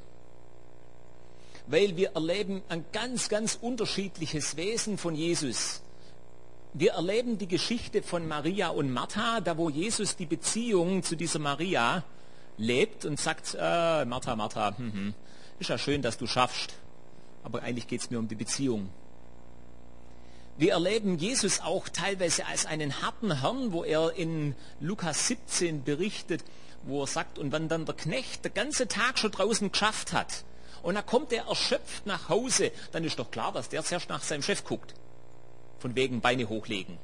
Weil 1.67 1.99
wir 1.99 2.13
erleben 2.15 2.63
ein 2.71 2.87
ganz, 2.93 3.29
ganz 3.29 3.59
unterschiedliches 3.61 4.57
Wesen 4.57 4.97
von 4.97 5.15
Jesus. 5.15 5.83
Wir 6.73 6.93
erleben 6.93 7.37
die 7.37 7.47
Geschichte 7.47 8.03
von 8.03 8.27
Maria 8.27 8.69
und 8.69 8.91
Martha, 8.91 9.43
da 9.43 9.59
wo 9.59 9.69
Jesus 9.69 10.17
die 10.17 10.25
Beziehung 10.25 11.03
zu 11.03 11.15
dieser 11.15 11.41
Maria 11.41 12.05
lebt 12.57 13.05
und 13.05 13.21
sagt, 13.21 13.55
äh, 13.55 14.07
Martha, 14.07 14.35
Martha, 14.35 14.79
hm, 14.79 14.93
hm, 14.95 15.15
ist 15.59 15.69
ja 15.69 15.77
schön, 15.77 16.01
dass 16.01 16.17
du 16.17 16.27
schaffst 16.27 16.73
aber 17.49 17.63
eigentlich 17.63 17.89
geht 17.89 18.03
es 18.03 18.11
mir 18.11 18.19
um 18.19 18.29
die 18.29 18.35
Beziehung. 18.35 18.91
Wir 20.59 20.73
erleben 20.73 21.17
Jesus 21.17 21.61
auch 21.61 21.89
teilweise 21.89 22.45
als 22.47 22.67
einen 22.67 23.01
harten 23.01 23.41
Herrn, 23.41 23.73
wo 23.73 23.85
er 23.85 24.13
in 24.17 24.55
Lukas 24.81 25.29
17 25.29 25.83
berichtet, 25.83 26.45
wo 26.83 27.03
er 27.03 27.07
sagt, 27.07 27.39
und 27.39 27.51
wenn 27.51 27.69
dann 27.69 27.87
der 27.87 27.95
Knecht 27.95 28.45
den 28.45 28.53
ganzen 28.53 28.89
Tag 28.89 29.19
schon 29.19 29.31
draußen 29.31 29.73
geschafft 29.73 30.13
hat, 30.13 30.45
und 30.83 30.95
dann 30.95 31.07
kommt 31.07 31.33
er 31.33 31.47
erschöpft 31.47 32.05
nach 32.07 32.29
Hause, 32.29 32.71
dann 32.93 33.03
ist 33.03 33.19
doch 33.19 33.31
klar, 33.31 33.53
dass 33.53 33.71
der 33.71 33.83
zuerst 33.83 34.11
nach 34.11 34.23
seinem 34.23 34.43
Chef 34.43 34.63
guckt. 34.63 34.95
Von 35.79 35.97
wegen 35.97 36.21
Beine 36.21 36.49
hochlegen. 36.49 36.99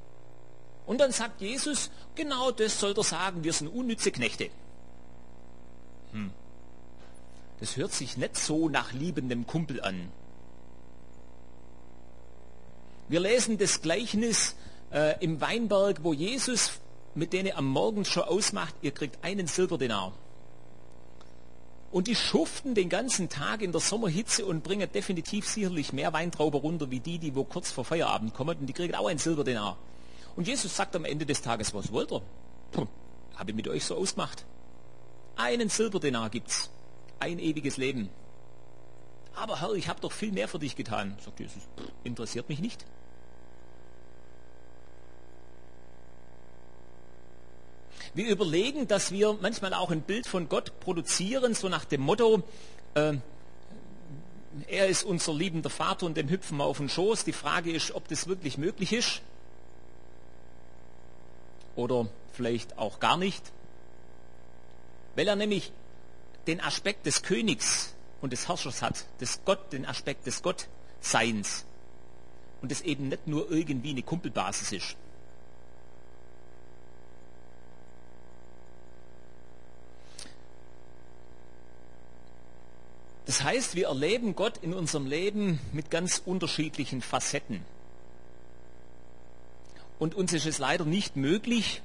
Und 0.87 1.01
dann 1.01 1.13
sagt 1.13 1.41
Jesus, 1.41 1.91
genau 2.17 2.51
das 2.51 2.79
soll 2.79 2.93
er 2.97 3.03
sagen, 3.03 3.45
wir 3.45 3.53
sind 3.53 3.69
unnütze 3.69 4.13
Knechte. 4.13 4.51
Hm. 6.13 6.31
Das 7.61 7.77
hört 7.77 7.93
sich 7.93 8.19
nicht 8.19 8.37
so 8.37 8.69
nach 8.69 8.93
liebendem 8.93 9.47
Kumpel 9.47 9.81
an. 9.81 10.11
Wir 13.09 13.21
lesen 13.21 13.59
das 13.59 13.83
Gleichnis 13.83 14.55
äh, 14.93 15.23
im 15.23 15.41
Weinberg, 15.41 16.03
wo 16.03 16.13
Jesus 16.13 16.81
mit 17.15 17.33
denen 17.33 17.53
am 17.57 17.67
Morgen 17.67 18.05
schon 18.05 18.25
ausmacht, 18.25 18.75
ihr 18.83 18.91
kriegt 18.91 19.23
einen 19.23 19.47
Silberdenar. 19.47 20.13
Und 21.93 22.09
die 22.09 22.17
schuften 22.17 22.75
den 22.75 22.89
ganzen 22.89 23.29
Tag 23.29 23.63
in 23.63 23.71
der 23.71 23.81
Sommerhitze 23.81 24.45
und 24.45 24.65
bringen 24.65 24.91
definitiv 24.91 25.47
sicherlich 25.47 25.93
mehr 25.93 26.13
Weintrauben 26.13 26.61
runter, 26.61 26.91
wie 26.91 26.99
die, 26.99 27.19
die 27.19 27.37
wo 27.37 27.45
kurz 27.45 27.71
vor 27.71 27.85
Feierabend 27.85 28.35
kommen. 28.35 28.59
Und 28.59 28.67
die 28.67 28.73
kriegen 28.73 28.97
auch 28.97 29.07
einen 29.07 29.21
Silberdenar. 29.21 29.77
Und 30.35 30.49
Jesus 30.49 30.75
sagt 30.75 30.97
am 30.97 31.05
Ende 31.05 31.25
des 31.25 31.41
Tages, 31.41 31.73
was 31.73 31.93
wollt 31.93 32.11
ihr? 32.11 32.23
Puh, 32.73 32.87
habe 33.37 33.51
ich 33.53 33.57
mit 33.57 33.69
euch 33.69 33.85
so 33.85 33.97
ausgemacht. 33.97 34.45
Einen 35.37 35.69
Silberdenar 35.69 36.31
gibt's. 36.31 36.69
Ein 37.21 37.39
ewiges 37.39 37.77
Leben. 37.77 38.09
Aber 39.37 39.61
Herr, 39.61 39.73
ich 39.73 39.89
habe 39.89 40.01
doch 40.01 40.13
viel 40.13 40.33
mehr 40.33 40.49
für 40.49 40.59
dich 40.59 40.77
getan, 40.77 41.17
sagt 41.25 41.41
Jesus. 41.41 41.63
Interessiert 42.05 42.49
mich 42.49 42.61
nicht. 42.61 42.85
Wir 48.15 48.29
überlegen, 48.29 48.87
dass 48.87 49.11
wir 49.11 49.37
manchmal 49.41 49.75
auch 49.75 49.91
ein 49.91 50.03
Bild 50.03 50.29
von 50.29 50.49
Gott 50.49 50.79
produzieren, 50.79 51.55
so 51.55 51.69
nach 51.69 51.85
dem 51.85 52.01
Motto, 52.01 52.45
äh, 52.95 53.15
er 54.69 54.87
ist 54.87 55.03
unser 55.03 55.35
liebender 55.35 55.71
Vater 55.71 56.07
und 56.07 56.17
dem 56.17 56.29
hüpfen 56.29 56.59
wir 56.59 56.65
auf 56.65 56.79
den 56.79 56.89
Schoß. 56.89 57.25
Die 57.25 57.33
Frage 57.33 57.73
ist, 57.73 57.93
ob 57.93 58.07
das 58.07 58.29
wirklich 58.29 58.57
möglich 58.57 58.93
ist. 58.93 59.21
Oder 61.75 62.07
vielleicht 62.33 62.79
auch 62.79 63.01
gar 63.01 63.17
nicht. 63.17 63.43
Weil 65.17 65.27
er 65.27 65.35
nämlich 65.35 65.73
den 66.47 66.61
Aspekt 66.61 67.07
des 67.07 67.23
Königs 67.23 67.94
und 68.25 68.33
des 68.33 68.49
Herrschers 68.49 68.81
hat, 68.81 69.05
des 69.21 69.45
Gott, 69.45 69.71
den 69.71 69.85
Aspekt 69.85 70.27
des 70.27 70.41
Gottseins. 70.41 71.67
Und 72.63 72.73
es 72.73 72.81
eben 72.81 73.09
nicht 73.09 73.27
nur 73.27 73.51
irgendwie 73.51 73.91
eine 73.91 74.03
Kumpelbasis 74.03 74.73
ist. 74.73 74.97
Das 83.27 83.43
heißt, 83.43 83.75
wir 83.75 83.89
erleben 83.89 84.35
Gott 84.35 84.57
in 84.63 84.73
unserem 84.73 85.05
Leben 85.05 85.61
mit 85.75 85.91
ganz 85.91 86.23
unterschiedlichen 86.25 87.03
Facetten. 87.03 87.61
Und 89.99 90.15
uns 90.15 90.33
ist 90.33 90.47
es 90.47 90.57
leider 90.57 90.87
nicht 90.87 91.17
möglich, 91.17 91.83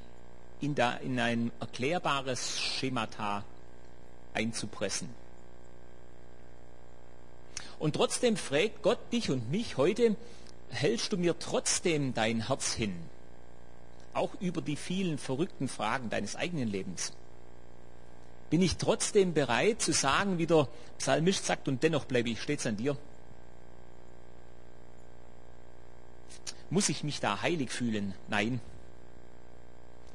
ihn 0.61 0.73
da 0.73 0.93
in 0.93 1.19
ein 1.19 1.51
erklärbares 1.59 2.61
Schemata 2.61 3.43
einzupressen. 4.33 5.09
Und 7.79 7.95
trotzdem 7.95 8.35
fragt 8.35 8.83
Gott 8.83 8.99
dich 9.11 9.31
und 9.31 9.49
mich 9.49 9.77
heute, 9.77 10.15
hältst 10.69 11.13
du 11.13 11.17
mir 11.17 11.39
trotzdem 11.39 12.13
dein 12.13 12.47
Herz 12.47 12.73
hin? 12.73 12.93
Auch 14.13 14.35
über 14.41 14.61
die 14.61 14.75
vielen 14.75 15.17
verrückten 15.17 15.69
Fragen 15.69 16.09
deines 16.09 16.35
eigenen 16.35 16.67
Lebens. 16.67 17.13
Bin 18.49 18.61
ich 18.61 18.77
trotzdem 18.77 19.33
bereit 19.33 19.81
zu 19.81 19.93
sagen, 19.93 20.39
wie 20.39 20.47
der 20.47 20.67
Psalmist 20.97 21.45
sagt, 21.45 21.67
und 21.67 21.81
dennoch 21.83 22.05
bleibe 22.05 22.29
ich 22.29 22.41
stets 22.41 22.65
an 22.65 22.77
dir? 22.77 22.97
Muss 26.69 26.89
ich 26.89 27.03
mich 27.03 27.19
da 27.19 27.41
heilig 27.41 27.71
fühlen? 27.71 28.13
Nein. 28.27 28.59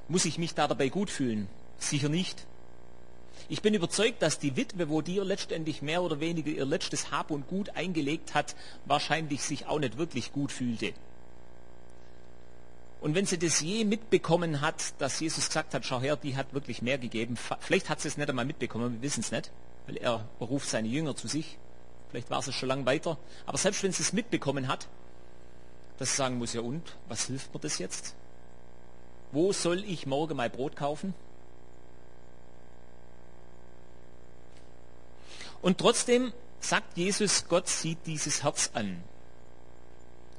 Muss 0.08 0.24
ich 0.24 0.38
mich 0.38 0.54
da 0.54 0.68
dabei 0.68 0.88
gut 0.88 1.10
fühlen? 1.10 1.48
Sicher 1.78 2.08
nicht. 2.08 2.46
Ich 3.48 3.60
bin 3.60 3.74
überzeugt, 3.74 4.22
dass 4.22 4.38
die 4.38 4.56
Witwe, 4.56 4.88
wo 4.88 5.02
dir 5.02 5.24
letztendlich 5.24 5.82
mehr 5.82 6.02
oder 6.02 6.20
weniger 6.20 6.50
ihr 6.50 6.64
letztes 6.64 7.10
Hab 7.10 7.30
und 7.30 7.46
Gut 7.46 7.70
eingelegt 7.70 8.34
hat, 8.34 8.56
wahrscheinlich 8.86 9.42
sich 9.42 9.66
auch 9.66 9.78
nicht 9.78 9.98
wirklich 9.98 10.32
gut 10.32 10.50
fühlte. 10.50 10.94
Und 13.04 13.14
wenn 13.14 13.26
sie 13.26 13.36
das 13.38 13.60
je 13.60 13.84
mitbekommen 13.84 14.62
hat, 14.62 14.94
dass 14.96 15.20
Jesus 15.20 15.48
gesagt 15.48 15.74
hat, 15.74 15.84
schau 15.84 16.00
her, 16.00 16.16
die 16.16 16.36
hat 16.36 16.54
wirklich 16.54 16.80
mehr 16.80 16.96
gegeben, 16.96 17.36
vielleicht 17.60 17.90
hat 17.90 18.00
sie 18.00 18.08
es 18.08 18.16
nicht 18.16 18.30
einmal 18.30 18.46
mitbekommen, 18.46 18.94
wir 18.94 19.02
wissen 19.02 19.20
es 19.20 19.30
nicht, 19.30 19.50
weil 19.86 19.98
er 19.98 20.26
beruft 20.38 20.70
seine 20.70 20.88
Jünger 20.88 21.14
zu 21.14 21.28
sich, 21.28 21.58
vielleicht 22.08 22.30
war 22.30 22.40
sie 22.40 22.54
schon 22.54 22.70
lang 22.70 22.86
weiter, 22.86 23.18
aber 23.44 23.58
selbst 23.58 23.82
wenn 23.82 23.92
sie 23.92 24.02
es 24.02 24.14
mitbekommen 24.14 24.68
hat, 24.68 24.88
dass 25.98 26.08
ich 26.08 26.14
sagen 26.14 26.38
muss, 26.38 26.54
ja 26.54 26.62
und, 26.62 26.96
was 27.06 27.26
hilft 27.26 27.52
mir 27.52 27.60
das 27.60 27.78
jetzt? 27.78 28.14
Wo 29.32 29.52
soll 29.52 29.84
ich 29.84 30.06
morgen 30.06 30.38
mein 30.38 30.50
Brot 30.50 30.74
kaufen? 30.74 31.12
Und 35.64 35.78
trotzdem 35.78 36.34
sagt 36.60 36.98
Jesus, 36.98 37.48
Gott 37.48 37.68
sieht 37.68 37.96
dieses 38.04 38.42
Herz 38.42 38.72
an. 38.74 39.02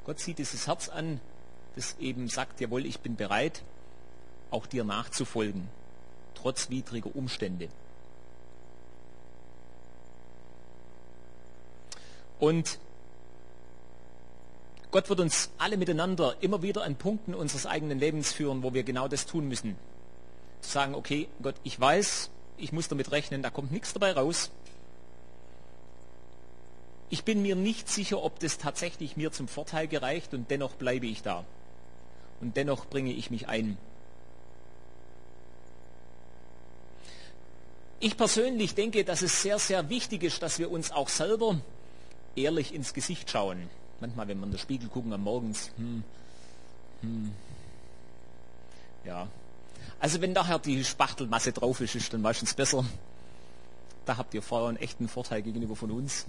Gott 0.06 0.20
sieht 0.20 0.38
dieses 0.38 0.68
Herz 0.68 0.88
an, 0.88 1.20
das 1.76 1.96
eben 2.00 2.28
sagt, 2.28 2.62
jawohl, 2.62 2.86
ich 2.86 3.00
bin 3.00 3.16
bereit, 3.16 3.64
auch 4.52 4.68
dir 4.68 4.84
nachzufolgen, 4.84 5.68
trotz 6.36 6.70
widriger 6.70 7.10
Umstände. 7.16 7.70
Und 12.38 12.78
Gott 14.92 15.10
wird 15.10 15.22
uns 15.22 15.50
alle 15.58 15.78
miteinander 15.78 16.36
immer 16.42 16.62
wieder 16.62 16.84
an 16.84 16.98
Punkten 16.98 17.34
unseres 17.34 17.66
eigenen 17.66 17.98
Lebens 17.98 18.32
führen, 18.32 18.62
wo 18.62 18.76
wir 18.76 18.84
genau 18.84 19.08
das 19.08 19.26
tun 19.26 19.48
müssen. 19.48 19.76
Zu 20.62 20.70
sagen, 20.70 20.94
okay, 20.94 21.28
Gott, 21.42 21.56
ich 21.64 21.80
weiß, 21.80 22.30
ich 22.58 22.72
muss 22.72 22.90
damit 22.90 23.12
rechnen, 23.12 23.42
da 23.42 23.50
kommt 23.50 23.72
nichts 23.72 23.92
dabei 23.92 24.12
raus. 24.12 24.52
Ich 27.10 27.24
bin 27.24 27.42
mir 27.42 27.56
nicht 27.56 27.88
sicher, 27.88 28.24
ob 28.24 28.40
das 28.40 28.58
tatsächlich 28.58 29.16
mir 29.16 29.32
zum 29.32 29.48
Vorteil 29.48 29.88
gereicht 29.88 30.34
und 30.34 30.50
dennoch 30.50 30.74
bleibe 30.74 31.06
ich 31.06 31.22
da. 31.22 31.46
Und 32.42 32.58
dennoch 32.58 32.88
bringe 32.88 33.12
ich 33.12 33.32
mich 33.32 33.48
ein. 33.48 33.78
Ich 38.00 38.18
persönlich 38.18 38.76
denke, 38.76 39.04
dass 39.06 39.22
es 39.22 39.42
sehr, 39.42 39.58
sehr 39.58 39.90
wichtig 39.90 40.24
ist, 40.24 40.42
dass 40.42 40.60
wir 40.60 40.70
uns 40.70 40.92
auch 40.92 41.10
selber 41.10 41.60
ehrlich 42.36 42.74
ins 42.74 42.94
Gesicht 42.94 43.30
schauen. 43.30 43.70
Manchmal, 44.00 44.28
wenn 44.28 44.40
wir 44.40 44.46
in 44.46 44.52
den 44.52 44.60
Spiegel 44.60 44.90
gucken 44.90 45.14
am 45.14 45.24
Morgens, 45.24 45.72
hm, 45.78 46.04
hm, 47.02 47.32
ja. 49.06 49.28
Also 50.00 50.22
wenn 50.22 50.34
daher 50.34 50.60
die 50.60 50.84
Spachtelmasse 50.84 51.54
drauf 51.54 51.80
ist, 51.80 51.96
ist 51.96 52.14
dann 52.14 52.22
meistens 52.22 52.54
besser. 52.54 52.84
Da 54.06 54.18
habt 54.18 54.34
ihr 54.34 54.42
vorher 54.42 54.70
einen 54.70 54.78
echten 54.78 55.08
Vorteil 55.08 55.42
gegenüber 55.42 55.76
von 55.76 55.90
uns. 55.92 56.26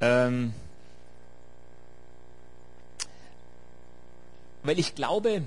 Ähm, 0.00 0.52
weil 4.62 4.78
ich 4.78 4.94
glaube, 4.94 5.42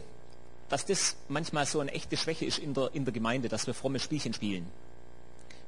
dass 0.69 0.85
das 0.85 1.15
manchmal 1.27 1.65
so 1.65 1.79
eine 1.79 1.91
echte 1.91 2.17
Schwäche 2.17 2.45
ist 2.45 2.59
in 2.59 2.73
der, 2.73 2.91
in 2.93 3.05
der 3.05 3.13
Gemeinde, 3.13 3.49
dass 3.49 3.67
wir 3.67 3.73
fromme 3.73 3.99
Spielchen 3.99 4.33
spielen. 4.33 4.65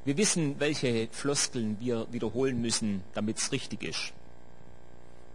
Wir 0.06 0.18
wissen, 0.18 0.60
welche 0.60 1.08
Floskeln 1.12 1.78
wir 1.80 2.08
wiederholen 2.12 2.62
müssen, 2.62 3.04
damit 3.14 3.38
es 3.38 3.52
richtig 3.52 3.84
ist. 3.84 4.14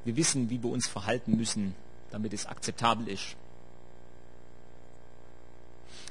Wir 0.05 0.17
wissen, 0.17 0.50
wie 0.50 0.62
wir 0.62 0.71
uns 0.71 0.87
verhalten 0.87 1.37
müssen, 1.37 1.75
damit 2.11 2.33
es 2.33 2.47
akzeptabel 2.47 3.09
ist. 3.09 3.37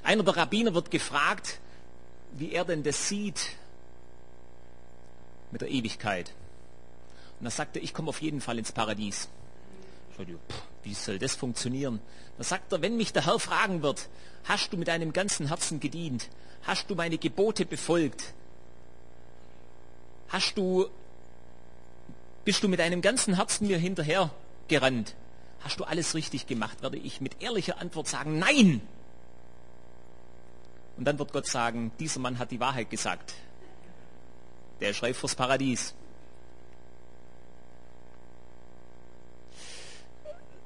Einer 0.03 0.23
der 0.23 0.37
Rabbiner 0.37 0.73
wird 0.73 0.89
gefragt, 0.89 1.59
wie 2.33 2.51
er 2.51 2.65
denn 2.65 2.83
das 2.83 3.07
sieht 3.07 3.49
mit 5.51 5.61
der 5.61 5.69
Ewigkeit. 5.69 6.31
Und 7.39 7.45
da 7.45 7.51
sagt 7.51 7.75
er, 7.75 7.83
ich 7.83 7.93
komme 7.93 8.09
auf 8.09 8.21
jeden 8.21 8.41
Fall 8.41 8.57
ins 8.57 8.71
Paradies. 8.71 9.29
Wie 10.83 10.93
soll 10.93 11.19
das 11.19 11.35
funktionieren? 11.35 11.99
Da 12.37 12.43
sagt 12.43 12.71
er, 12.71 12.81
wenn 12.81 12.97
mich 12.97 13.13
der 13.13 13.25
Herr 13.25 13.39
fragen 13.39 13.83
wird, 13.83 14.09
hast 14.45 14.73
du 14.73 14.77
mit 14.77 14.87
deinem 14.87 15.13
ganzen 15.13 15.47
Herzen 15.47 15.79
gedient? 15.79 16.29
Hast 16.63 16.89
du 16.89 16.95
meine 16.95 17.17
Gebote 17.17 17.65
befolgt? 17.65 18.33
Hast 20.29 20.57
du, 20.57 20.87
bist 22.45 22.63
du 22.63 22.67
mit 22.67 22.79
deinem 22.79 23.01
ganzen 23.01 23.35
Herzen 23.35 23.67
mir 23.67 23.77
hinterher 23.77 24.31
gerannt? 24.67 25.15
Hast 25.61 25.79
du 25.79 25.83
alles 25.83 26.15
richtig 26.15 26.47
gemacht? 26.47 26.81
Werde 26.81 26.97
ich 26.97 27.21
mit 27.21 27.41
ehrlicher 27.41 27.79
Antwort 27.79 28.07
sagen, 28.07 28.39
nein! 28.39 28.81
Und 30.97 31.05
dann 31.05 31.19
wird 31.19 31.31
Gott 31.31 31.45
sagen, 31.45 31.91
dieser 31.99 32.19
Mann 32.19 32.39
hat 32.39 32.51
die 32.51 32.59
Wahrheit 32.59 32.89
gesagt. 32.89 33.35
Der 34.81 34.93
schreibt 34.93 35.17
fürs 35.17 35.35
Paradies. 35.35 35.93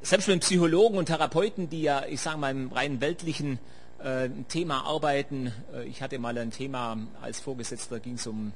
Selbst 0.02 0.28
wenn 0.28 0.40
Psychologen 0.40 0.98
und 0.98 1.06
Therapeuten, 1.06 1.70
die 1.70 1.84
ja, 1.84 2.06
ich 2.06 2.22
sage 2.22 2.38
mal, 2.38 2.52
im 2.52 2.72
rein 2.72 3.02
weltlichen 3.02 3.60
äh, 4.04 4.30
Thema 4.48 4.86
arbeiten, 4.86 5.54
äh, 5.74 5.84
ich 5.86 6.02
hatte 6.02 6.18
mal 6.20 6.38
ein 6.38 6.52
Thema 6.52 6.98
als 7.22 7.40
Vorgesetzter, 7.40 8.00
ging 8.00 8.16
es 8.16 8.26
um 8.26 8.52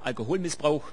Alkoholmissbrauch. 0.00 0.84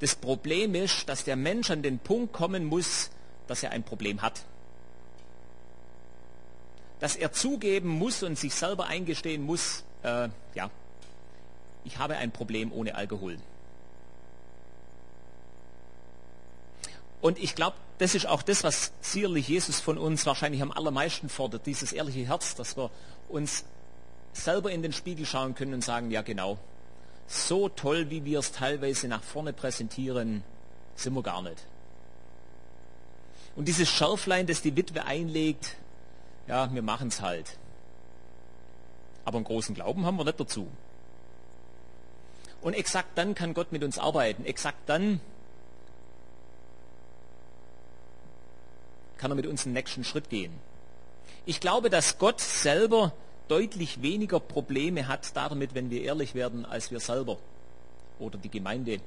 Das 0.00 0.14
Problem 0.14 0.74
ist, 0.74 1.08
dass 1.08 1.24
der 1.24 1.36
Mensch 1.36 1.70
an 1.70 1.82
den 1.82 1.98
Punkt 1.98 2.32
kommen 2.32 2.66
muss, 2.66 3.10
dass 3.46 3.62
er 3.62 3.70
ein 3.70 3.82
Problem 3.82 4.20
hat. 4.20 4.44
Dass 7.00 7.16
er 7.16 7.32
zugeben 7.32 7.88
muss 7.88 8.22
und 8.22 8.38
sich 8.38 8.54
selber 8.54 8.86
eingestehen 8.86 9.42
muss, 9.42 9.84
äh, 10.02 10.28
ja, 10.54 10.70
ich 11.84 11.98
habe 11.98 12.16
ein 12.16 12.30
Problem 12.30 12.72
ohne 12.72 12.94
Alkohol. 12.94 13.38
Und 17.24 17.38
ich 17.38 17.54
glaube, 17.54 17.74
das 17.96 18.14
ist 18.14 18.26
auch 18.26 18.42
das, 18.42 18.64
was 18.64 18.92
sicherlich 19.00 19.48
Jesus 19.48 19.80
von 19.80 19.96
uns 19.96 20.26
wahrscheinlich 20.26 20.60
am 20.60 20.70
allermeisten 20.70 21.30
fordert, 21.30 21.64
dieses 21.64 21.94
ehrliche 21.94 22.26
Herz, 22.26 22.54
dass 22.54 22.76
wir 22.76 22.90
uns 23.30 23.64
selber 24.34 24.70
in 24.70 24.82
den 24.82 24.92
Spiegel 24.92 25.24
schauen 25.24 25.54
können 25.54 25.72
und 25.72 25.82
sagen, 25.82 26.10
ja 26.10 26.20
genau, 26.20 26.58
so 27.26 27.70
toll, 27.70 28.10
wie 28.10 28.26
wir 28.26 28.40
es 28.40 28.52
teilweise 28.52 29.08
nach 29.08 29.22
vorne 29.22 29.54
präsentieren, 29.54 30.44
sind 30.96 31.14
wir 31.14 31.22
gar 31.22 31.40
nicht. 31.40 31.64
Und 33.56 33.68
dieses 33.68 33.88
Schärflein, 33.88 34.46
das 34.46 34.60
die 34.60 34.76
Witwe 34.76 35.06
einlegt, 35.06 35.76
ja, 36.46 36.74
wir 36.74 36.82
machen 36.82 37.08
es 37.08 37.22
halt. 37.22 37.56
Aber 39.24 39.36
einen 39.36 39.46
großen 39.46 39.74
Glauben 39.74 40.04
haben 40.04 40.18
wir 40.18 40.24
nicht 40.24 40.40
dazu. 40.40 40.68
Und 42.60 42.74
exakt 42.74 43.16
dann 43.16 43.34
kann 43.34 43.54
Gott 43.54 43.72
mit 43.72 43.82
uns 43.82 43.98
arbeiten. 43.98 44.44
Exakt 44.44 44.90
dann 44.90 45.22
kann 49.24 49.30
er 49.30 49.36
mit 49.36 49.46
uns 49.46 49.62
den 49.62 49.72
nächsten 49.72 50.04
Schritt 50.04 50.28
gehen. 50.28 50.52
Ich 51.46 51.58
glaube, 51.58 51.88
dass 51.88 52.18
Gott 52.18 52.42
selber 52.42 53.14
deutlich 53.48 54.02
weniger 54.02 54.38
Probleme 54.38 55.08
hat 55.08 55.34
damit, 55.34 55.74
wenn 55.74 55.88
wir 55.88 56.02
ehrlich 56.02 56.34
werden, 56.34 56.66
als 56.66 56.90
wir 56.90 57.00
selber 57.00 57.38
oder 58.18 58.36
die 58.36 58.50
Gemeinde. 58.50 59.00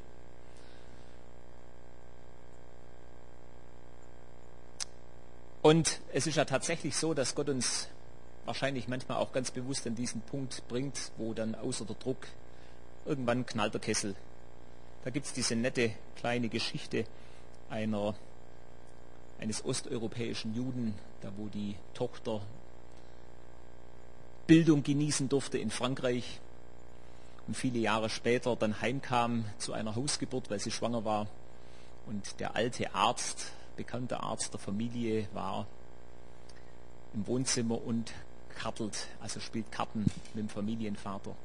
Und 5.62 5.99
es 6.12 6.25
ist 6.25 6.34
ja 6.34 6.45
tatsächlich 6.45 6.95
so, 6.95 7.13
dass 7.13 7.36
Gott 7.36 7.49
uns 7.49 7.88
wahrscheinlich 8.45 8.88
manchmal 8.88 9.19
auch 9.19 9.32
ganz 9.32 9.51
bewusst 9.51 9.86
an 9.86 9.93
diesen 9.93 10.21
Punkt 10.21 10.67
bringt, 10.67 11.12
wo 11.17 11.36
dann 11.36 11.53
außer 11.53 11.86
der 11.86 11.95
Druck 11.95 12.25
irgendwann 13.06 13.45
knallt 13.45 13.75
der 13.75 13.82
Kessel. 13.82 14.15
Da 15.03 15.12
gibt 15.12 15.27
es 15.27 15.34
diese 15.34 15.56
nette 15.56 15.91
kleine 16.15 16.49
Geschichte 16.49 17.06
einer 17.69 18.15
eines 19.39 19.63
osteuropäischen 19.63 20.56
Juden, 20.56 20.95
da 21.21 21.32
wo 21.38 21.47
die 21.47 21.76
Tochter 21.93 22.41
Bildung 24.47 24.84
genießen 24.84 25.30
durfte 25.30 25.58
in 25.58 25.69
Frankreich 25.69 26.39
und 27.47 27.56
viele 27.56 27.80
Jahre 27.80 28.10
später 28.10 28.56
dann 28.56 28.82
heimkam 28.82 29.45
zu 29.58 29.73
einer 29.73 29.95
Hausgeburt, 29.95 30.50
weil 30.50 30.60
sie 30.60 30.71
schwanger 30.71 31.06
war. 31.06 31.28
Und 32.06 32.39
der 32.39 32.56
alte 32.56 32.93
Arzt, 32.95 33.52
bekannter 33.76 34.23
Arzt 34.23 34.54
der 34.54 34.60
Familie, 34.60 35.28
war 35.34 35.67
im 37.13 37.28
Wohnzimmer 37.28 37.84
und 37.84 38.13
kartelt, 38.58 39.08
also 39.21 39.39
spielt 39.39 39.71
Karten 39.71 40.06
mit 40.34 40.43
dem 40.43 40.50
Familienvater. 40.50 41.36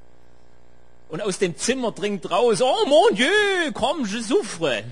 Und 1.08 1.20
aus 1.20 1.38
dem 1.38 1.56
Zimmer 1.56 1.92
dringt 1.92 2.30
raus, 2.30 2.62
oh 2.62 2.86
mon 2.86 3.14
Dieu, 3.14 3.72
komm, 3.74 4.06
je 4.06 4.20
souffre 4.20 4.84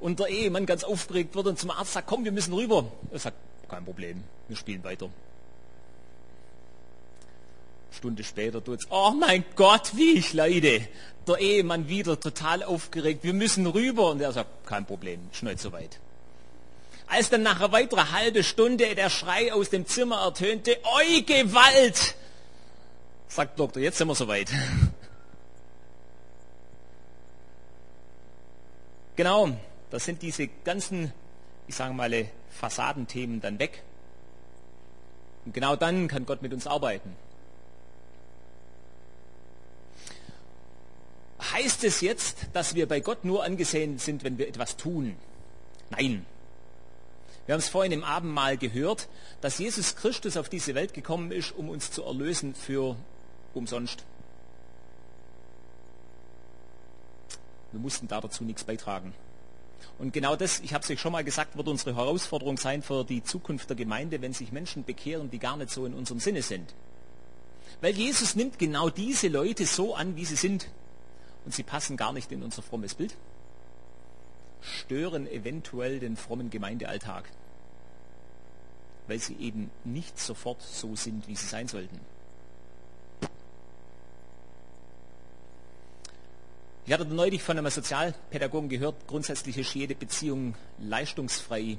und 0.00 0.20
der 0.20 0.28
Ehemann 0.28 0.66
ganz 0.66 0.84
aufgeregt 0.84 1.34
wird 1.34 1.46
und 1.46 1.58
zum 1.58 1.70
Arzt 1.70 1.92
sagt, 1.92 2.06
komm, 2.06 2.24
wir 2.24 2.32
müssen 2.32 2.52
rüber. 2.52 2.90
Er 3.10 3.18
sagt, 3.18 3.36
kein 3.68 3.84
Problem, 3.84 4.22
wir 4.48 4.56
spielen 4.56 4.84
weiter. 4.84 5.08
Stunde 7.90 8.24
später 8.24 8.62
tut's, 8.62 8.86
oh 8.90 9.12
mein 9.12 9.44
Gott, 9.56 9.96
wie 9.96 10.12
ich 10.12 10.34
leide. 10.34 10.86
Der 11.26 11.38
Ehemann 11.38 11.88
wieder 11.88 12.20
total 12.20 12.62
aufgeregt, 12.62 13.24
wir 13.24 13.32
müssen 13.32 13.66
rüber. 13.66 14.10
Und 14.10 14.20
er 14.20 14.32
sagt, 14.32 14.66
kein 14.66 14.84
Problem, 14.84 15.20
schnell 15.32 15.58
so 15.58 15.72
weit. 15.72 15.98
Als 17.08 17.30
dann 17.30 17.42
nach 17.42 17.56
einer 17.56 17.72
weiteren 17.72 18.12
halben 18.12 18.44
Stunde 18.44 18.94
der 18.94 19.10
Schrei 19.10 19.52
aus 19.52 19.70
dem 19.70 19.86
Zimmer 19.86 20.22
ertönte, 20.22 20.76
oi 20.96 21.22
Gewalt, 21.22 22.16
sagt 23.28 23.58
Doktor, 23.58 23.80
jetzt 23.80 23.98
sind 23.98 24.08
wir 24.08 24.14
soweit. 24.14 24.50
Genau, 29.16 29.56
da 29.90 29.98
sind 29.98 30.22
diese 30.22 30.48
ganzen, 30.64 31.12
ich 31.66 31.74
sage 31.74 31.94
mal, 31.94 32.26
Fassadenthemen 32.50 33.40
dann 33.40 33.58
weg. 33.58 33.82
Und 35.44 35.54
genau 35.54 35.76
dann 35.76 36.08
kann 36.08 36.26
Gott 36.26 36.42
mit 36.42 36.52
uns 36.52 36.66
arbeiten. 36.66 37.16
heißt 41.56 41.84
es 41.84 42.00
jetzt, 42.00 42.48
dass 42.52 42.74
wir 42.74 42.86
bei 42.86 43.00
Gott 43.00 43.24
nur 43.24 43.44
angesehen 43.44 43.98
sind, 43.98 44.24
wenn 44.24 44.38
wir 44.38 44.48
etwas 44.48 44.76
tun? 44.76 45.16
Nein. 45.90 46.26
Wir 47.46 47.54
haben 47.54 47.60
es 47.60 47.68
vorhin 47.68 47.92
im 47.92 48.04
Abendmahl 48.04 48.56
gehört, 48.56 49.08
dass 49.40 49.58
Jesus 49.58 49.96
Christus 49.96 50.36
auf 50.36 50.48
diese 50.48 50.74
Welt 50.74 50.94
gekommen 50.94 51.30
ist, 51.30 51.52
um 51.52 51.68
uns 51.68 51.92
zu 51.92 52.02
erlösen 52.02 52.54
für 52.54 52.96
umsonst. 53.54 54.04
Wir 57.70 57.80
mussten 57.80 58.08
da 58.08 58.20
dazu 58.20 58.44
nichts 58.44 58.64
beitragen. 58.64 59.14
Und 59.98 60.12
genau 60.12 60.36
das, 60.36 60.60
ich 60.60 60.74
habe 60.74 60.84
es 60.84 60.90
euch 60.90 61.00
schon 61.00 61.12
mal 61.12 61.24
gesagt, 61.24 61.56
wird 61.56 61.68
unsere 61.68 61.96
Herausforderung 61.96 62.58
sein 62.58 62.82
für 62.82 63.04
die 63.04 63.22
Zukunft 63.22 63.68
der 63.68 63.76
Gemeinde, 63.76 64.20
wenn 64.20 64.32
sich 64.32 64.52
Menschen 64.52 64.84
bekehren, 64.84 65.30
die 65.30 65.38
gar 65.38 65.56
nicht 65.56 65.70
so 65.70 65.86
in 65.86 65.94
unserem 65.94 66.20
Sinne 66.20 66.42
sind. 66.42 66.74
Weil 67.80 67.94
Jesus 67.94 68.36
nimmt 68.36 68.58
genau 68.58 68.90
diese 68.90 69.28
Leute 69.28 69.66
so 69.66 69.94
an, 69.94 70.16
wie 70.16 70.24
sie 70.24 70.36
sind. 70.36 70.68
Und 71.44 71.54
sie 71.54 71.62
passen 71.62 71.96
gar 71.96 72.12
nicht 72.12 72.32
in 72.32 72.42
unser 72.42 72.62
frommes 72.62 72.94
Bild 72.94 73.14
stören 74.66 75.26
eventuell 75.26 76.00
den 76.00 76.16
frommen 76.16 76.50
Gemeindealltag, 76.50 77.30
weil 79.06 79.18
sie 79.18 79.36
eben 79.36 79.70
nicht 79.84 80.18
sofort 80.18 80.62
so 80.62 80.96
sind, 80.96 81.28
wie 81.28 81.36
sie 81.36 81.46
sein 81.46 81.68
sollten. 81.68 82.00
Ich 86.86 86.92
hatte 86.92 87.04
neulich 87.04 87.42
von 87.42 87.58
einem 87.58 87.68
Sozialpädagogen 87.68 88.68
gehört, 88.68 89.08
grundsätzlich 89.08 89.58
ist 89.58 89.74
jede 89.74 89.96
Beziehung 89.96 90.54
leistungsfrei. 90.78 91.78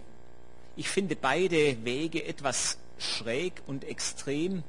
Ich 0.76 0.89
finde 0.89 1.15
beide 1.15 1.84
Wege 1.86 2.26
etwas 2.26 2.78
schräg 2.98 3.62
und 3.67 3.86
extrem 3.86 4.63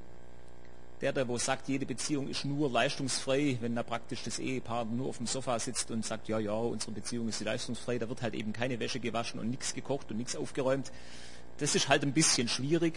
der, 1.01 1.12
der 1.12 1.29
wo 1.29 1.38
sagt, 1.38 1.68
jede 1.68 1.87
Beziehung 1.87 2.29
ist 2.29 2.44
nur 2.44 2.70
leistungsfrei, 2.70 3.59
wenn 3.61 3.74
da 3.77 3.83
praktisch 3.83 4.22
das 4.24 4.38
Ehepaar 4.38 4.85
nur 4.85 5.09
auf 5.09 5.18
dem 5.18 5.27
Sofa 5.27 5.59
sitzt 5.59 5.90
und 5.90 6.05
sagt, 6.05 6.29
ja, 6.29 6.38
ja, 6.38 6.53
unsere 6.53 6.92
Beziehung 6.92 7.29
ist 7.29 7.40
leistungsfrei, 7.40 7.98
da 7.98 8.09
wird 8.09 8.22
halt 8.22 8.35
eben 8.35 8.53
keine 8.53 8.81
Wäsche 8.81 8.98
gewaschen 8.98 9.38
und 9.38 9.51
nichts 9.51 9.74
gekocht 9.74 10.11
und 10.11 10.16
nichts 10.16 10.35
aufgeräumt. 10.35 10.90
Das 11.59 11.74
ist 11.74 11.88
halt 11.88 12.03
ein 12.03 12.12
bisschen 12.12 12.48
schwierig. 12.48 12.94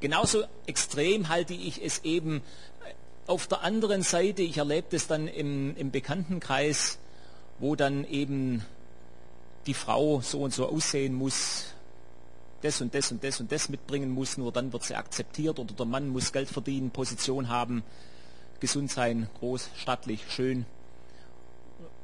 Genauso 0.00 0.44
extrem 0.66 1.28
halte 1.28 1.52
ich 1.52 1.84
es 1.84 2.04
eben 2.04 2.42
auf 3.26 3.46
der 3.46 3.62
anderen 3.62 4.02
Seite, 4.02 4.42
ich 4.42 4.58
erlebe 4.58 4.88
das 4.90 5.06
dann 5.06 5.28
im, 5.28 5.76
im 5.76 5.90
Bekanntenkreis, 5.90 6.98
wo 7.58 7.76
dann 7.76 8.04
eben 8.04 8.64
die 9.66 9.74
Frau 9.74 10.20
so 10.20 10.40
und 10.40 10.52
so 10.52 10.68
aussehen 10.68 11.14
muss, 11.14 11.66
das 12.62 12.80
und 12.80 12.94
das 12.94 13.10
und 13.10 13.24
das 13.24 13.40
und 13.40 13.52
das 13.52 13.68
mitbringen 13.68 14.10
muss, 14.10 14.36
nur 14.36 14.52
dann 14.52 14.72
wird 14.72 14.84
sie 14.84 14.94
akzeptiert 14.94 15.58
oder 15.58 15.72
der 15.74 15.86
Mann 15.86 16.08
muss 16.08 16.32
Geld 16.32 16.48
verdienen, 16.48 16.90
Position 16.90 17.48
haben, 17.48 17.82
gesund 18.60 18.90
sein, 18.90 19.28
groß, 19.38 19.70
stattlich, 19.76 20.24
schön. 20.28 20.66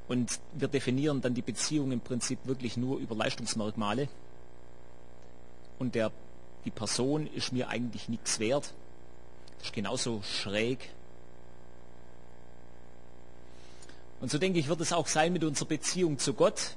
Und 0.09 0.39
wir 0.55 0.69
definieren 0.69 1.21
dann 1.21 1.35
die 1.35 1.43
Beziehung 1.43 1.93
im 1.93 2.01
Prinzip 2.01 2.39
wirklich 2.45 2.77
nur 2.77 2.99
über 2.99 3.15
Leistungsmerkmale. 3.15 4.09
Und 5.79 5.95
der, 5.95 6.13
die 6.65 6.71
Person 6.71 7.27
ist 7.27 7.53
mir 7.53 7.69
eigentlich 7.69 8.09
nichts 8.09 8.39
wert. 8.39 8.73
Das 9.59 9.69
ist 9.69 9.75
genauso 9.75 10.23
schräg. 10.23 10.91
Und 14.21 14.31
so 14.31 14.39
denke 14.39 14.59
ich, 14.59 14.69
wird 14.69 14.81
es 14.81 14.93
auch 14.93 15.07
sein 15.07 15.33
mit 15.33 15.45
unserer 15.45 15.69
Beziehung 15.69 16.19
zu 16.19 16.33
Gott. 16.33 16.77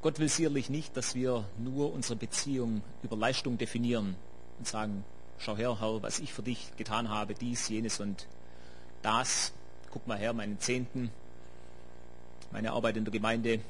Gott 0.00 0.20
will 0.20 0.28
sicherlich 0.28 0.70
nicht, 0.70 0.96
dass 0.96 1.14
wir 1.14 1.44
nur 1.58 1.92
unsere 1.92 2.14
Beziehung 2.14 2.82
über 3.02 3.16
Leistung 3.16 3.58
definieren 3.58 4.14
und 4.58 4.66
sagen, 4.66 5.04
schau 5.38 5.56
her, 5.56 5.80
Herr, 5.80 6.02
was 6.02 6.20
ich 6.20 6.32
für 6.32 6.42
dich 6.42 6.76
getan 6.76 7.08
habe, 7.08 7.34
dies, 7.34 7.68
jenes 7.68 7.98
und 7.98 8.26
das. 9.02 9.52
Guck 9.90 10.06
mal 10.06 10.18
her, 10.18 10.32
meinen 10.32 10.60
Zehnten, 10.60 11.10
meine 12.52 12.72
Arbeit 12.72 12.96
in 12.96 13.04
der 13.04 13.12
Gemeinde, 13.12 13.60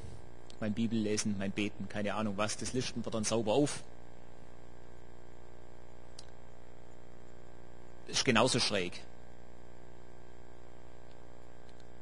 mein 0.61 0.75
Bibellesen, 0.75 1.37
mein 1.39 1.53
Beten, 1.53 1.89
keine 1.89 2.15
Ahnung 2.15 2.37
was, 2.37 2.57
das 2.57 2.73
listen 2.73 3.05
wir 3.05 3.11
dann 3.11 3.25
sauber 3.25 3.53
auf. 3.53 3.83
Das 8.07 8.19
ist 8.19 8.25
genauso 8.25 8.59
schräg. 8.59 9.03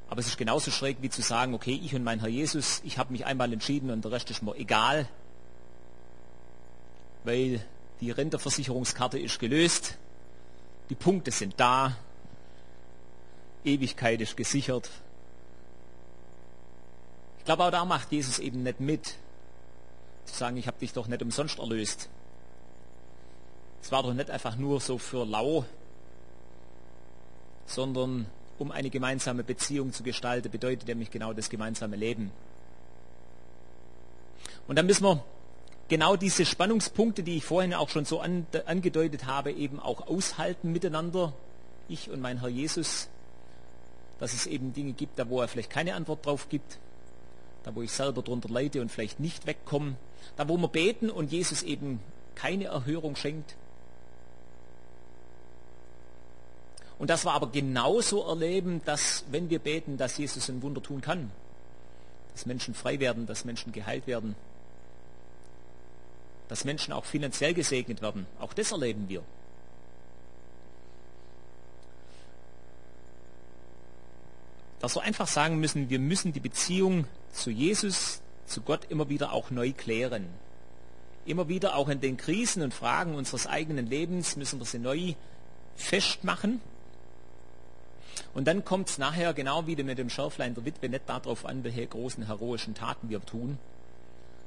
Aber 0.08 0.20
es 0.20 0.28
ist 0.28 0.38
genauso 0.38 0.70
schräg 0.70 0.98
wie 1.00 1.10
zu 1.10 1.22
sagen, 1.22 1.54
okay, 1.54 1.80
ich 1.82 1.94
und 1.94 2.04
mein 2.04 2.20
Herr 2.20 2.28
Jesus, 2.28 2.80
ich 2.84 2.98
habe 2.98 3.12
mich 3.12 3.26
einmal 3.26 3.52
entschieden 3.52 3.90
und 3.90 4.04
der 4.04 4.12
Rest 4.12 4.30
ist 4.30 4.42
mir 4.42 4.54
egal, 4.56 5.08
weil 7.24 7.60
die 8.00 8.10
Renteversicherungskarte 8.10 9.18
ist 9.18 9.38
gelöst, 9.38 9.98
die 10.90 10.94
Punkte 10.94 11.32
sind 11.32 11.54
da, 11.58 11.96
Ewigkeit 13.64 14.20
ist 14.20 14.36
gesichert. 14.36 14.90
Ich 17.38 17.44
glaube, 17.44 17.64
auch 17.64 17.70
da 17.70 17.84
macht 17.84 18.12
Jesus 18.12 18.38
eben 18.38 18.62
nicht 18.62 18.80
mit, 18.80 19.16
zu 20.24 20.34
sagen, 20.34 20.56
ich 20.56 20.66
habe 20.66 20.78
dich 20.78 20.92
doch 20.92 21.08
nicht 21.08 21.22
umsonst 21.22 21.58
erlöst. 21.58 22.08
Es 23.82 23.92
war 23.92 24.02
doch 24.02 24.14
nicht 24.14 24.30
einfach 24.30 24.56
nur 24.56 24.80
so 24.80 24.98
für 24.98 25.24
lau, 25.24 25.64
sondern 27.66 28.26
um 28.58 28.70
eine 28.72 28.90
gemeinsame 28.90 29.44
Beziehung 29.44 29.92
zu 29.92 30.02
gestalten, 30.02 30.50
bedeutet 30.50 30.88
nämlich 30.88 31.10
genau 31.10 31.32
das 31.32 31.50
gemeinsame 31.50 31.96
Leben. 31.96 32.30
Und 34.68 34.76
dann 34.76 34.86
müssen 34.86 35.04
wir 35.04 35.22
genau 35.88 36.16
diese 36.16 36.44
Spannungspunkte, 36.44 37.22
die 37.22 37.36
ich 37.36 37.44
vorhin 37.44 37.74
auch 37.74 37.88
schon 37.88 38.04
so 38.04 38.20
an, 38.20 38.46
angedeutet 38.66 39.26
habe, 39.26 39.52
eben 39.52 39.78
auch 39.78 40.08
aushalten 40.08 40.72
miteinander, 40.72 41.32
ich 41.88 42.10
und 42.10 42.20
mein 42.20 42.40
Herr 42.40 42.48
Jesus, 42.48 43.08
dass 44.18 44.32
es 44.32 44.46
eben 44.46 44.72
Dinge 44.72 44.92
gibt, 44.92 45.18
da 45.18 45.28
wo 45.28 45.40
er 45.40 45.48
vielleicht 45.48 45.70
keine 45.70 45.94
Antwort 45.94 46.26
drauf 46.26 46.48
gibt, 46.48 46.78
da 47.64 47.74
wo 47.74 47.82
ich 47.82 47.92
selber 47.92 48.22
drunter 48.22 48.48
leide 48.48 48.80
und 48.80 48.90
vielleicht 48.90 49.20
nicht 49.20 49.46
wegkomme, 49.46 49.96
da 50.36 50.48
wo 50.48 50.56
wir 50.56 50.68
beten 50.68 51.10
und 51.10 51.30
Jesus 51.30 51.62
eben 51.62 52.00
keine 52.34 52.64
Erhörung 52.64 53.16
schenkt, 53.16 53.54
Und 56.98 57.10
das 57.10 57.24
wir 57.24 57.32
aber 57.32 57.48
genauso 57.48 58.26
erleben, 58.26 58.80
dass 58.84 59.24
wenn 59.30 59.50
wir 59.50 59.58
beten, 59.58 59.98
dass 59.98 60.16
Jesus 60.16 60.48
ein 60.48 60.62
Wunder 60.62 60.82
tun 60.82 61.00
kann. 61.00 61.30
Dass 62.32 62.46
Menschen 62.46 62.74
frei 62.74 63.00
werden, 63.00 63.26
dass 63.26 63.44
Menschen 63.44 63.72
geheilt 63.72 64.06
werden. 64.06 64.34
Dass 66.48 66.64
Menschen 66.64 66.92
auch 66.92 67.04
finanziell 67.04 67.52
gesegnet 67.52 68.00
werden. 68.00 68.26
Auch 68.40 68.54
das 68.54 68.72
erleben 68.72 69.08
wir. 69.08 69.22
Dass 74.80 74.94
wir 74.94 75.02
einfach 75.02 75.26
sagen 75.26 75.58
müssen, 75.58 75.90
wir 75.90 75.98
müssen 75.98 76.32
die 76.32 76.40
Beziehung 76.40 77.06
zu 77.32 77.50
Jesus, 77.50 78.20
zu 78.46 78.62
Gott 78.62 78.86
immer 78.88 79.08
wieder 79.08 79.32
auch 79.32 79.50
neu 79.50 79.72
klären. 79.72 80.28
Immer 81.26 81.48
wieder 81.48 81.74
auch 81.74 81.88
in 81.88 82.00
den 82.00 82.16
Krisen 82.16 82.62
und 82.62 82.72
Fragen 82.72 83.16
unseres 83.16 83.46
eigenen 83.46 83.86
Lebens 83.86 84.36
müssen 84.36 84.60
wir 84.60 84.66
sie 84.66 84.78
neu 84.78 85.14
festmachen 85.74 86.60
und 88.34 88.46
dann 88.46 88.64
kommt 88.64 88.88
es 88.88 88.98
nachher 88.98 89.34
genau 89.34 89.66
wieder 89.66 89.84
mit 89.84 89.98
dem 89.98 90.10
Schärflein 90.10 90.54
der 90.54 90.64
Witwe 90.64 90.88
nicht 90.88 91.08
darauf 91.08 91.46
an, 91.46 91.64
welche 91.64 91.86
großen 91.86 92.26
heroischen 92.26 92.74
Taten 92.74 93.08
wir 93.08 93.24
tun, 93.24 93.58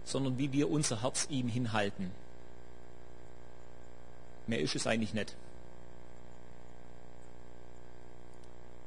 sondern 0.03 0.37
wie 0.37 0.51
wir 0.51 0.69
unser 0.69 1.01
Herz 1.01 1.27
ihm 1.29 1.47
hinhalten. 1.47 2.11
Mehr 4.47 4.59
ist 4.59 4.75
es 4.75 4.87
eigentlich 4.87 5.13
nicht. 5.13 5.35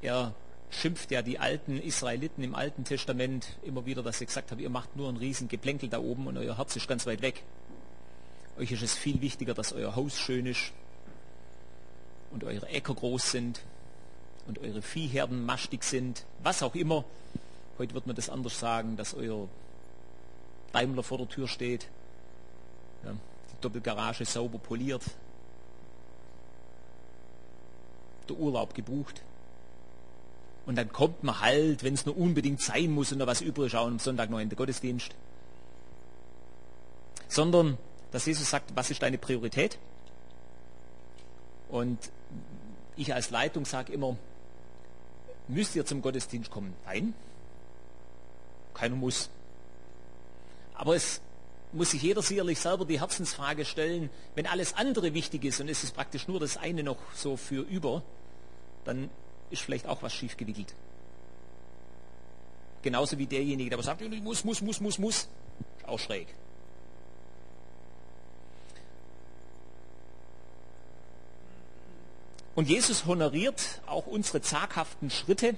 Er 0.03 0.35
schimpft 0.71 1.11
ja 1.11 1.23
die 1.23 1.38
alten 1.38 1.81
Israeliten 1.81 2.42
im 2.42 2.55
Alten 2.55 2.85
Testament 2.85 3.57
immer 3.62 3.87
wieder, 3.87 4.03
dass 4.03 4.18
sie 4.18 4.27
gesagt 4.27 4.51
haben, 4.51 4.61
ihr 4.61 4.71
macht 4.71 4.97
nur 4.97 5.09
ein 5.09 5.16
riesen 5.16 5.49
Geplänkel 5.49 5.88
da 5.88 5.99
oben 5.99 6.27
und 6.27 6.37
euer 6.37 6.57
Herz 6.57 6.75
ist 6.75 6.88
ganz 6.88 7.07
weit 7.07 7.23
weg. 7.23 7.45
Euch 8.59 8.73
ist 8.73 8.83
es 8.83 8.95
viel 8.95 9.21
wichtiger, 9.21 9.55
dass 9.55 9.73
euer 9.73 9.95
Haus 9.95 10.18
schön 10.18 10.47
ist 10.47 10.73
und 12.31 12.42
eure 12.45 12.68
Äcker 12.68 12.95
groß 12.95 13.31
sind 13.31 13.62
und 14.46 14.59
eure 14.59 14.83
Viehherden 14.83 15.44
mastig 15.44 15.85
sind, 15.85 16.24
was 16.42 16.62
auch 16.62 16.74
immer. 16.74 17.05
Heute 17.78 17.94
wird 17.94 18.07
man 18.07 18.16
das 18.16 18.28
anders 18.28 18.59
sagen, 18.59 18.96
dass 18.96 19.14
euer 19.14 19.48
Daimler 20.72 21.02
vor 21.02 21.18
der 21.18 21.28
Tür 21.28 21.48
steht, 21.48 21.88
ja, 23.05 23.12
die 23.12 23.61
Doppelgarage 23.61 24.24
sauber 24.24 24.59
poliert, 24.59 25.02
der 28.28 28.37
Urlaub 28.37 28.74
gebucht. 28.74 29.22
Und 30.64 30.76
dann 30.76 30.92
kommt 30.92 31.24
man 31.24 31.40
halt, 31.40 31.83
wenn 31.83 31.94
es 31.94 32.07
nur 32.07 32.16
unbedingt 32.16 32.61
sein 32.61 32.92
muss 32.92 33.11
und 33.12 33.18
noch 33.18 33.26
was 33.26 33.40
übrig 33.40 33.72
schauen 33.72 33.94
am 33.94 33.98
Sonntag 33.98 34.31
noch 34.31 34.38
in 34.38 34.48
den 34.48 34.57
Gottesdienst. 34.57 35.11
Sondern, 37.28 37.78
dass 38.12 38.26
Jesus 38.26 38.48
sagt, 38.48 38.76
was 38.76 38.90
ist 38.90 39.02
deine 39.02 39.18
Priorität? 39.18 39.78
Und 41.68 41.98
ich 42.96 43.12
als 43.12 43.31
Leitung 43.31 43.64
sage 43.64 43.92
immer, 43.92 44.16
müsst 45.48 45.76
ihr 45.76 45.85
zum 45.85 46.02
Gottesdienst 46.02 46.50
kommen? 46.50 46.74
Nein, 46.87 47.14
keiner 48.74 48.96
muss. 48.96 49.31
Aber 50.74 50.96
es 50.96 51.20
muss 51.72 51.90
sich 51.90 52.02
jeder 52.02 52.22
sicherlich 52.22 52.59
selber 52.59 52.85
die 52.85 53.00
Herzensfrage 53.00 53.64
stellen, 53.64 54.11
wenn 54.35 54.46
alles 54.46 54.74
andere 54.74 55.14
wichtig 55.14 55.44
ist 55.44 55.61
und 55.61 55.68
es 55.68 55.85
ist 55.85 55.94
praktisch 55.94 56.28
nur 56.28 56.40
das 56.40 56.57
eine 56.57 56.83
noch 56.83 56.98
so 57.14 57.37
für 57.37 57.62
über, 57.62 58.02
dann 58.85 59.09
ist 59.50 59.62
vielleicht 59.62 59.87
auch 59.87 60.02
was 60.02 60.12
schief 60.12 60.37
gewickelt. 60.37 60.74
Genauso 62.83 63.16
wie 63.16 63.26
derjenige, 63.26 63.70
der 63.70 63.83
sagt, 63.83 64.02
ich 64.02 64.22
muss, 64.22 64.44
muss, 64.44 64.61
muss, 64.61 64.81
muss, 64.81 64.98
muss, 64.98 65.16
ist 65.16 65.28
auch 65.87 65.98
schräg. 65.98 66.26
Und 72.54 72.68
Jesus 72.68 73.06
honoriert 73.06 73.80
auch 73.86 74.06
unsere 74.06 74.42
zaghaften 74.42 75.10
Schritte. 75.10 75.56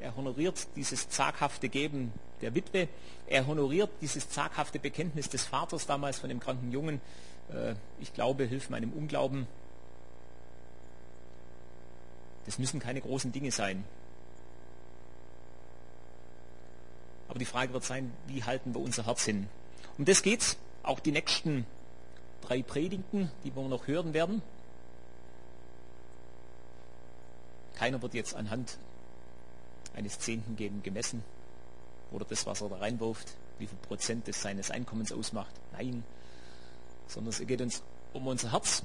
Er 0.00 0.16
honoriert 0.16 0.66
dieses 0.76 1.08
zaghafte 1.08 1.68
Geben 1.68 2.12
der 2.40 2.54
Witwe. 2.54 2.88
Er 3.26 3.46
honoriert 3.46 3.90
dieses 4.00 4.28
zaghafte 4.30 4.78
Bekenntnis 4.78 5.28
des 5.28 5.44
Vaters 5.44 5.86
damals 5.86 6.18
von 6.18 6.28
dem 6.28 6.40
kranken 6.40 6.70
Jungen. 6.72 7.00
Äh, 7.52 7.74
ich 8.00 8.14
glaube, 8.14 8.44
hilf 8.44 8.70
meinem 8.70 8.92
Unglauben. 8.92 9.46
Das 12.46 12.58
müssen 12.58 12.80
keine 12.80 13.00
großen 13.00 13.32
Dinge 13.32 13.50
sein. 13.50 13.84
Aber 17.28 17.38
die 17.38 17.44
Frage 17.44 17.72
wird 17.72 17.84
sein, 17.84 18.12
wie 18.28 18.44
halten 18.44 18.74
wir 18.74 18.80
unser 18.80 19.04
Herz 19.04 19.24
hin? 19.24 19.48
Um 19.98 20.04
das 20.04 20.22
geht's. 20.22 20.56
Auch 20.82 21.00
die 21.00 21.10
nächsten 21.10 21.66
drei 22.42 22.62
Predigten, 22.62 23.30
die 23.44 23.54
wir 23.54 23.62
noch 23.62 23.88
hören 23.88 24.14
werden. 24.14 24.40
Keiner 27.76 28.02
wird 28.02 28.14
jetzt 28.14 28.34
anhand 28.34 28.78
eines 29.94 30.18
Zehnten 30.18 30.56
geben 30.56 30.82
gemessen 30.82 31.22
oder 32.10 32.24
das, 32.24 32.46
was 32.46 32.60
er 32.60 32.68
da 32.68 32.76
reinwirft, 32.76 33.34
wie 33.58 33.66
viel 33.66 33.78
Prozent 33.78 34.26
des 34.26 34.42
seines 34.42 34.70
Einkommens 34.70 35.12
ausmacht. 35.12 35.54
Nein, 35.72 36.02
sondern 37.06 37.30
es 37.30 37.46
geht 37.46 37.60
uns 37.60 37.82
um 38.12 38.26
unser 38.26 38.52
Herz. 38.52 38.82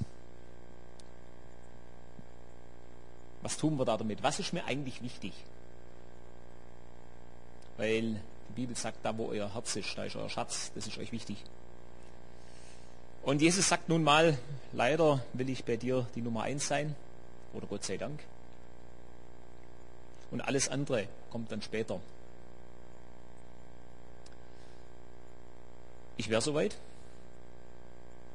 Was 3.42 3.56
tun 3.56 3.76
wir 3.78 3.84
da 3.84 3.96
damit? 3.96 4.22
Was 4.22 4.38
ist 4.38 4.52
mir 4.52 4.64
eigentlich 4.64 5.02
wichtig? 5.02 5.32
Weil 7.76 8.20
die 8.50 8.52
Bibel 8.54 8.76
sagt, 8.76 8.98
da 9.04 9.16
wo 9.16 9.28
euer 9.28 9.52
Herz 9.52 9.74
ist, 9.76 9.96
da 9.96 10.04
ist 10.04 10.14
euer 10.14 10.28
Schatz, 10.28 10.70
das 10.74 10.86
ist 10.86 10.98
euch 10.98 11.10
wichtig. 11.10 11.42
Und 13.22 13.40
Jesus 13.40 13.68
sagt 13.68 13.88
nun 13.88 14.02
mal, 14.02 14.38
leider 14.72 15.24
will 15.32 15.48
ich 15.48 15.64
bei 15.64 15.76
dir 15.76 16.06
die 16.14 16.22
Nummer 16.22 16.42
eins 16.42 16.66
sein, 16.66 16.94
oder 17.54 17.66
Gott 17.66 17.84
sei 17.84 17.96
Dank. 17.96 18.20
Und 20.32 20.40
alles 20.40 20.68
andere 20.68 21.06
kommt 21.30 21.52
dann 21.52 21.62
später. 21.62 22.00
Ich 26.16 26.30
wäre 26.30 26.40
soweit. 26.40 26.76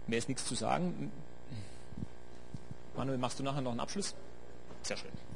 Mehr 0.06 0.20
ist 0.20 0.30
nichts 0.30 0.46
zu 0.46 0.56
sagen. 0.56 1.12
Manuel, 2.96 3.18
machst 3.18 3.40
du 3.40 3.44
nachher 3.44 3.62
noch 3.62 3.72
einen 3.72 3.80
Abschluss? 3.80 4.16
Sehr 4.84 4.98
schön. 4.98 5.27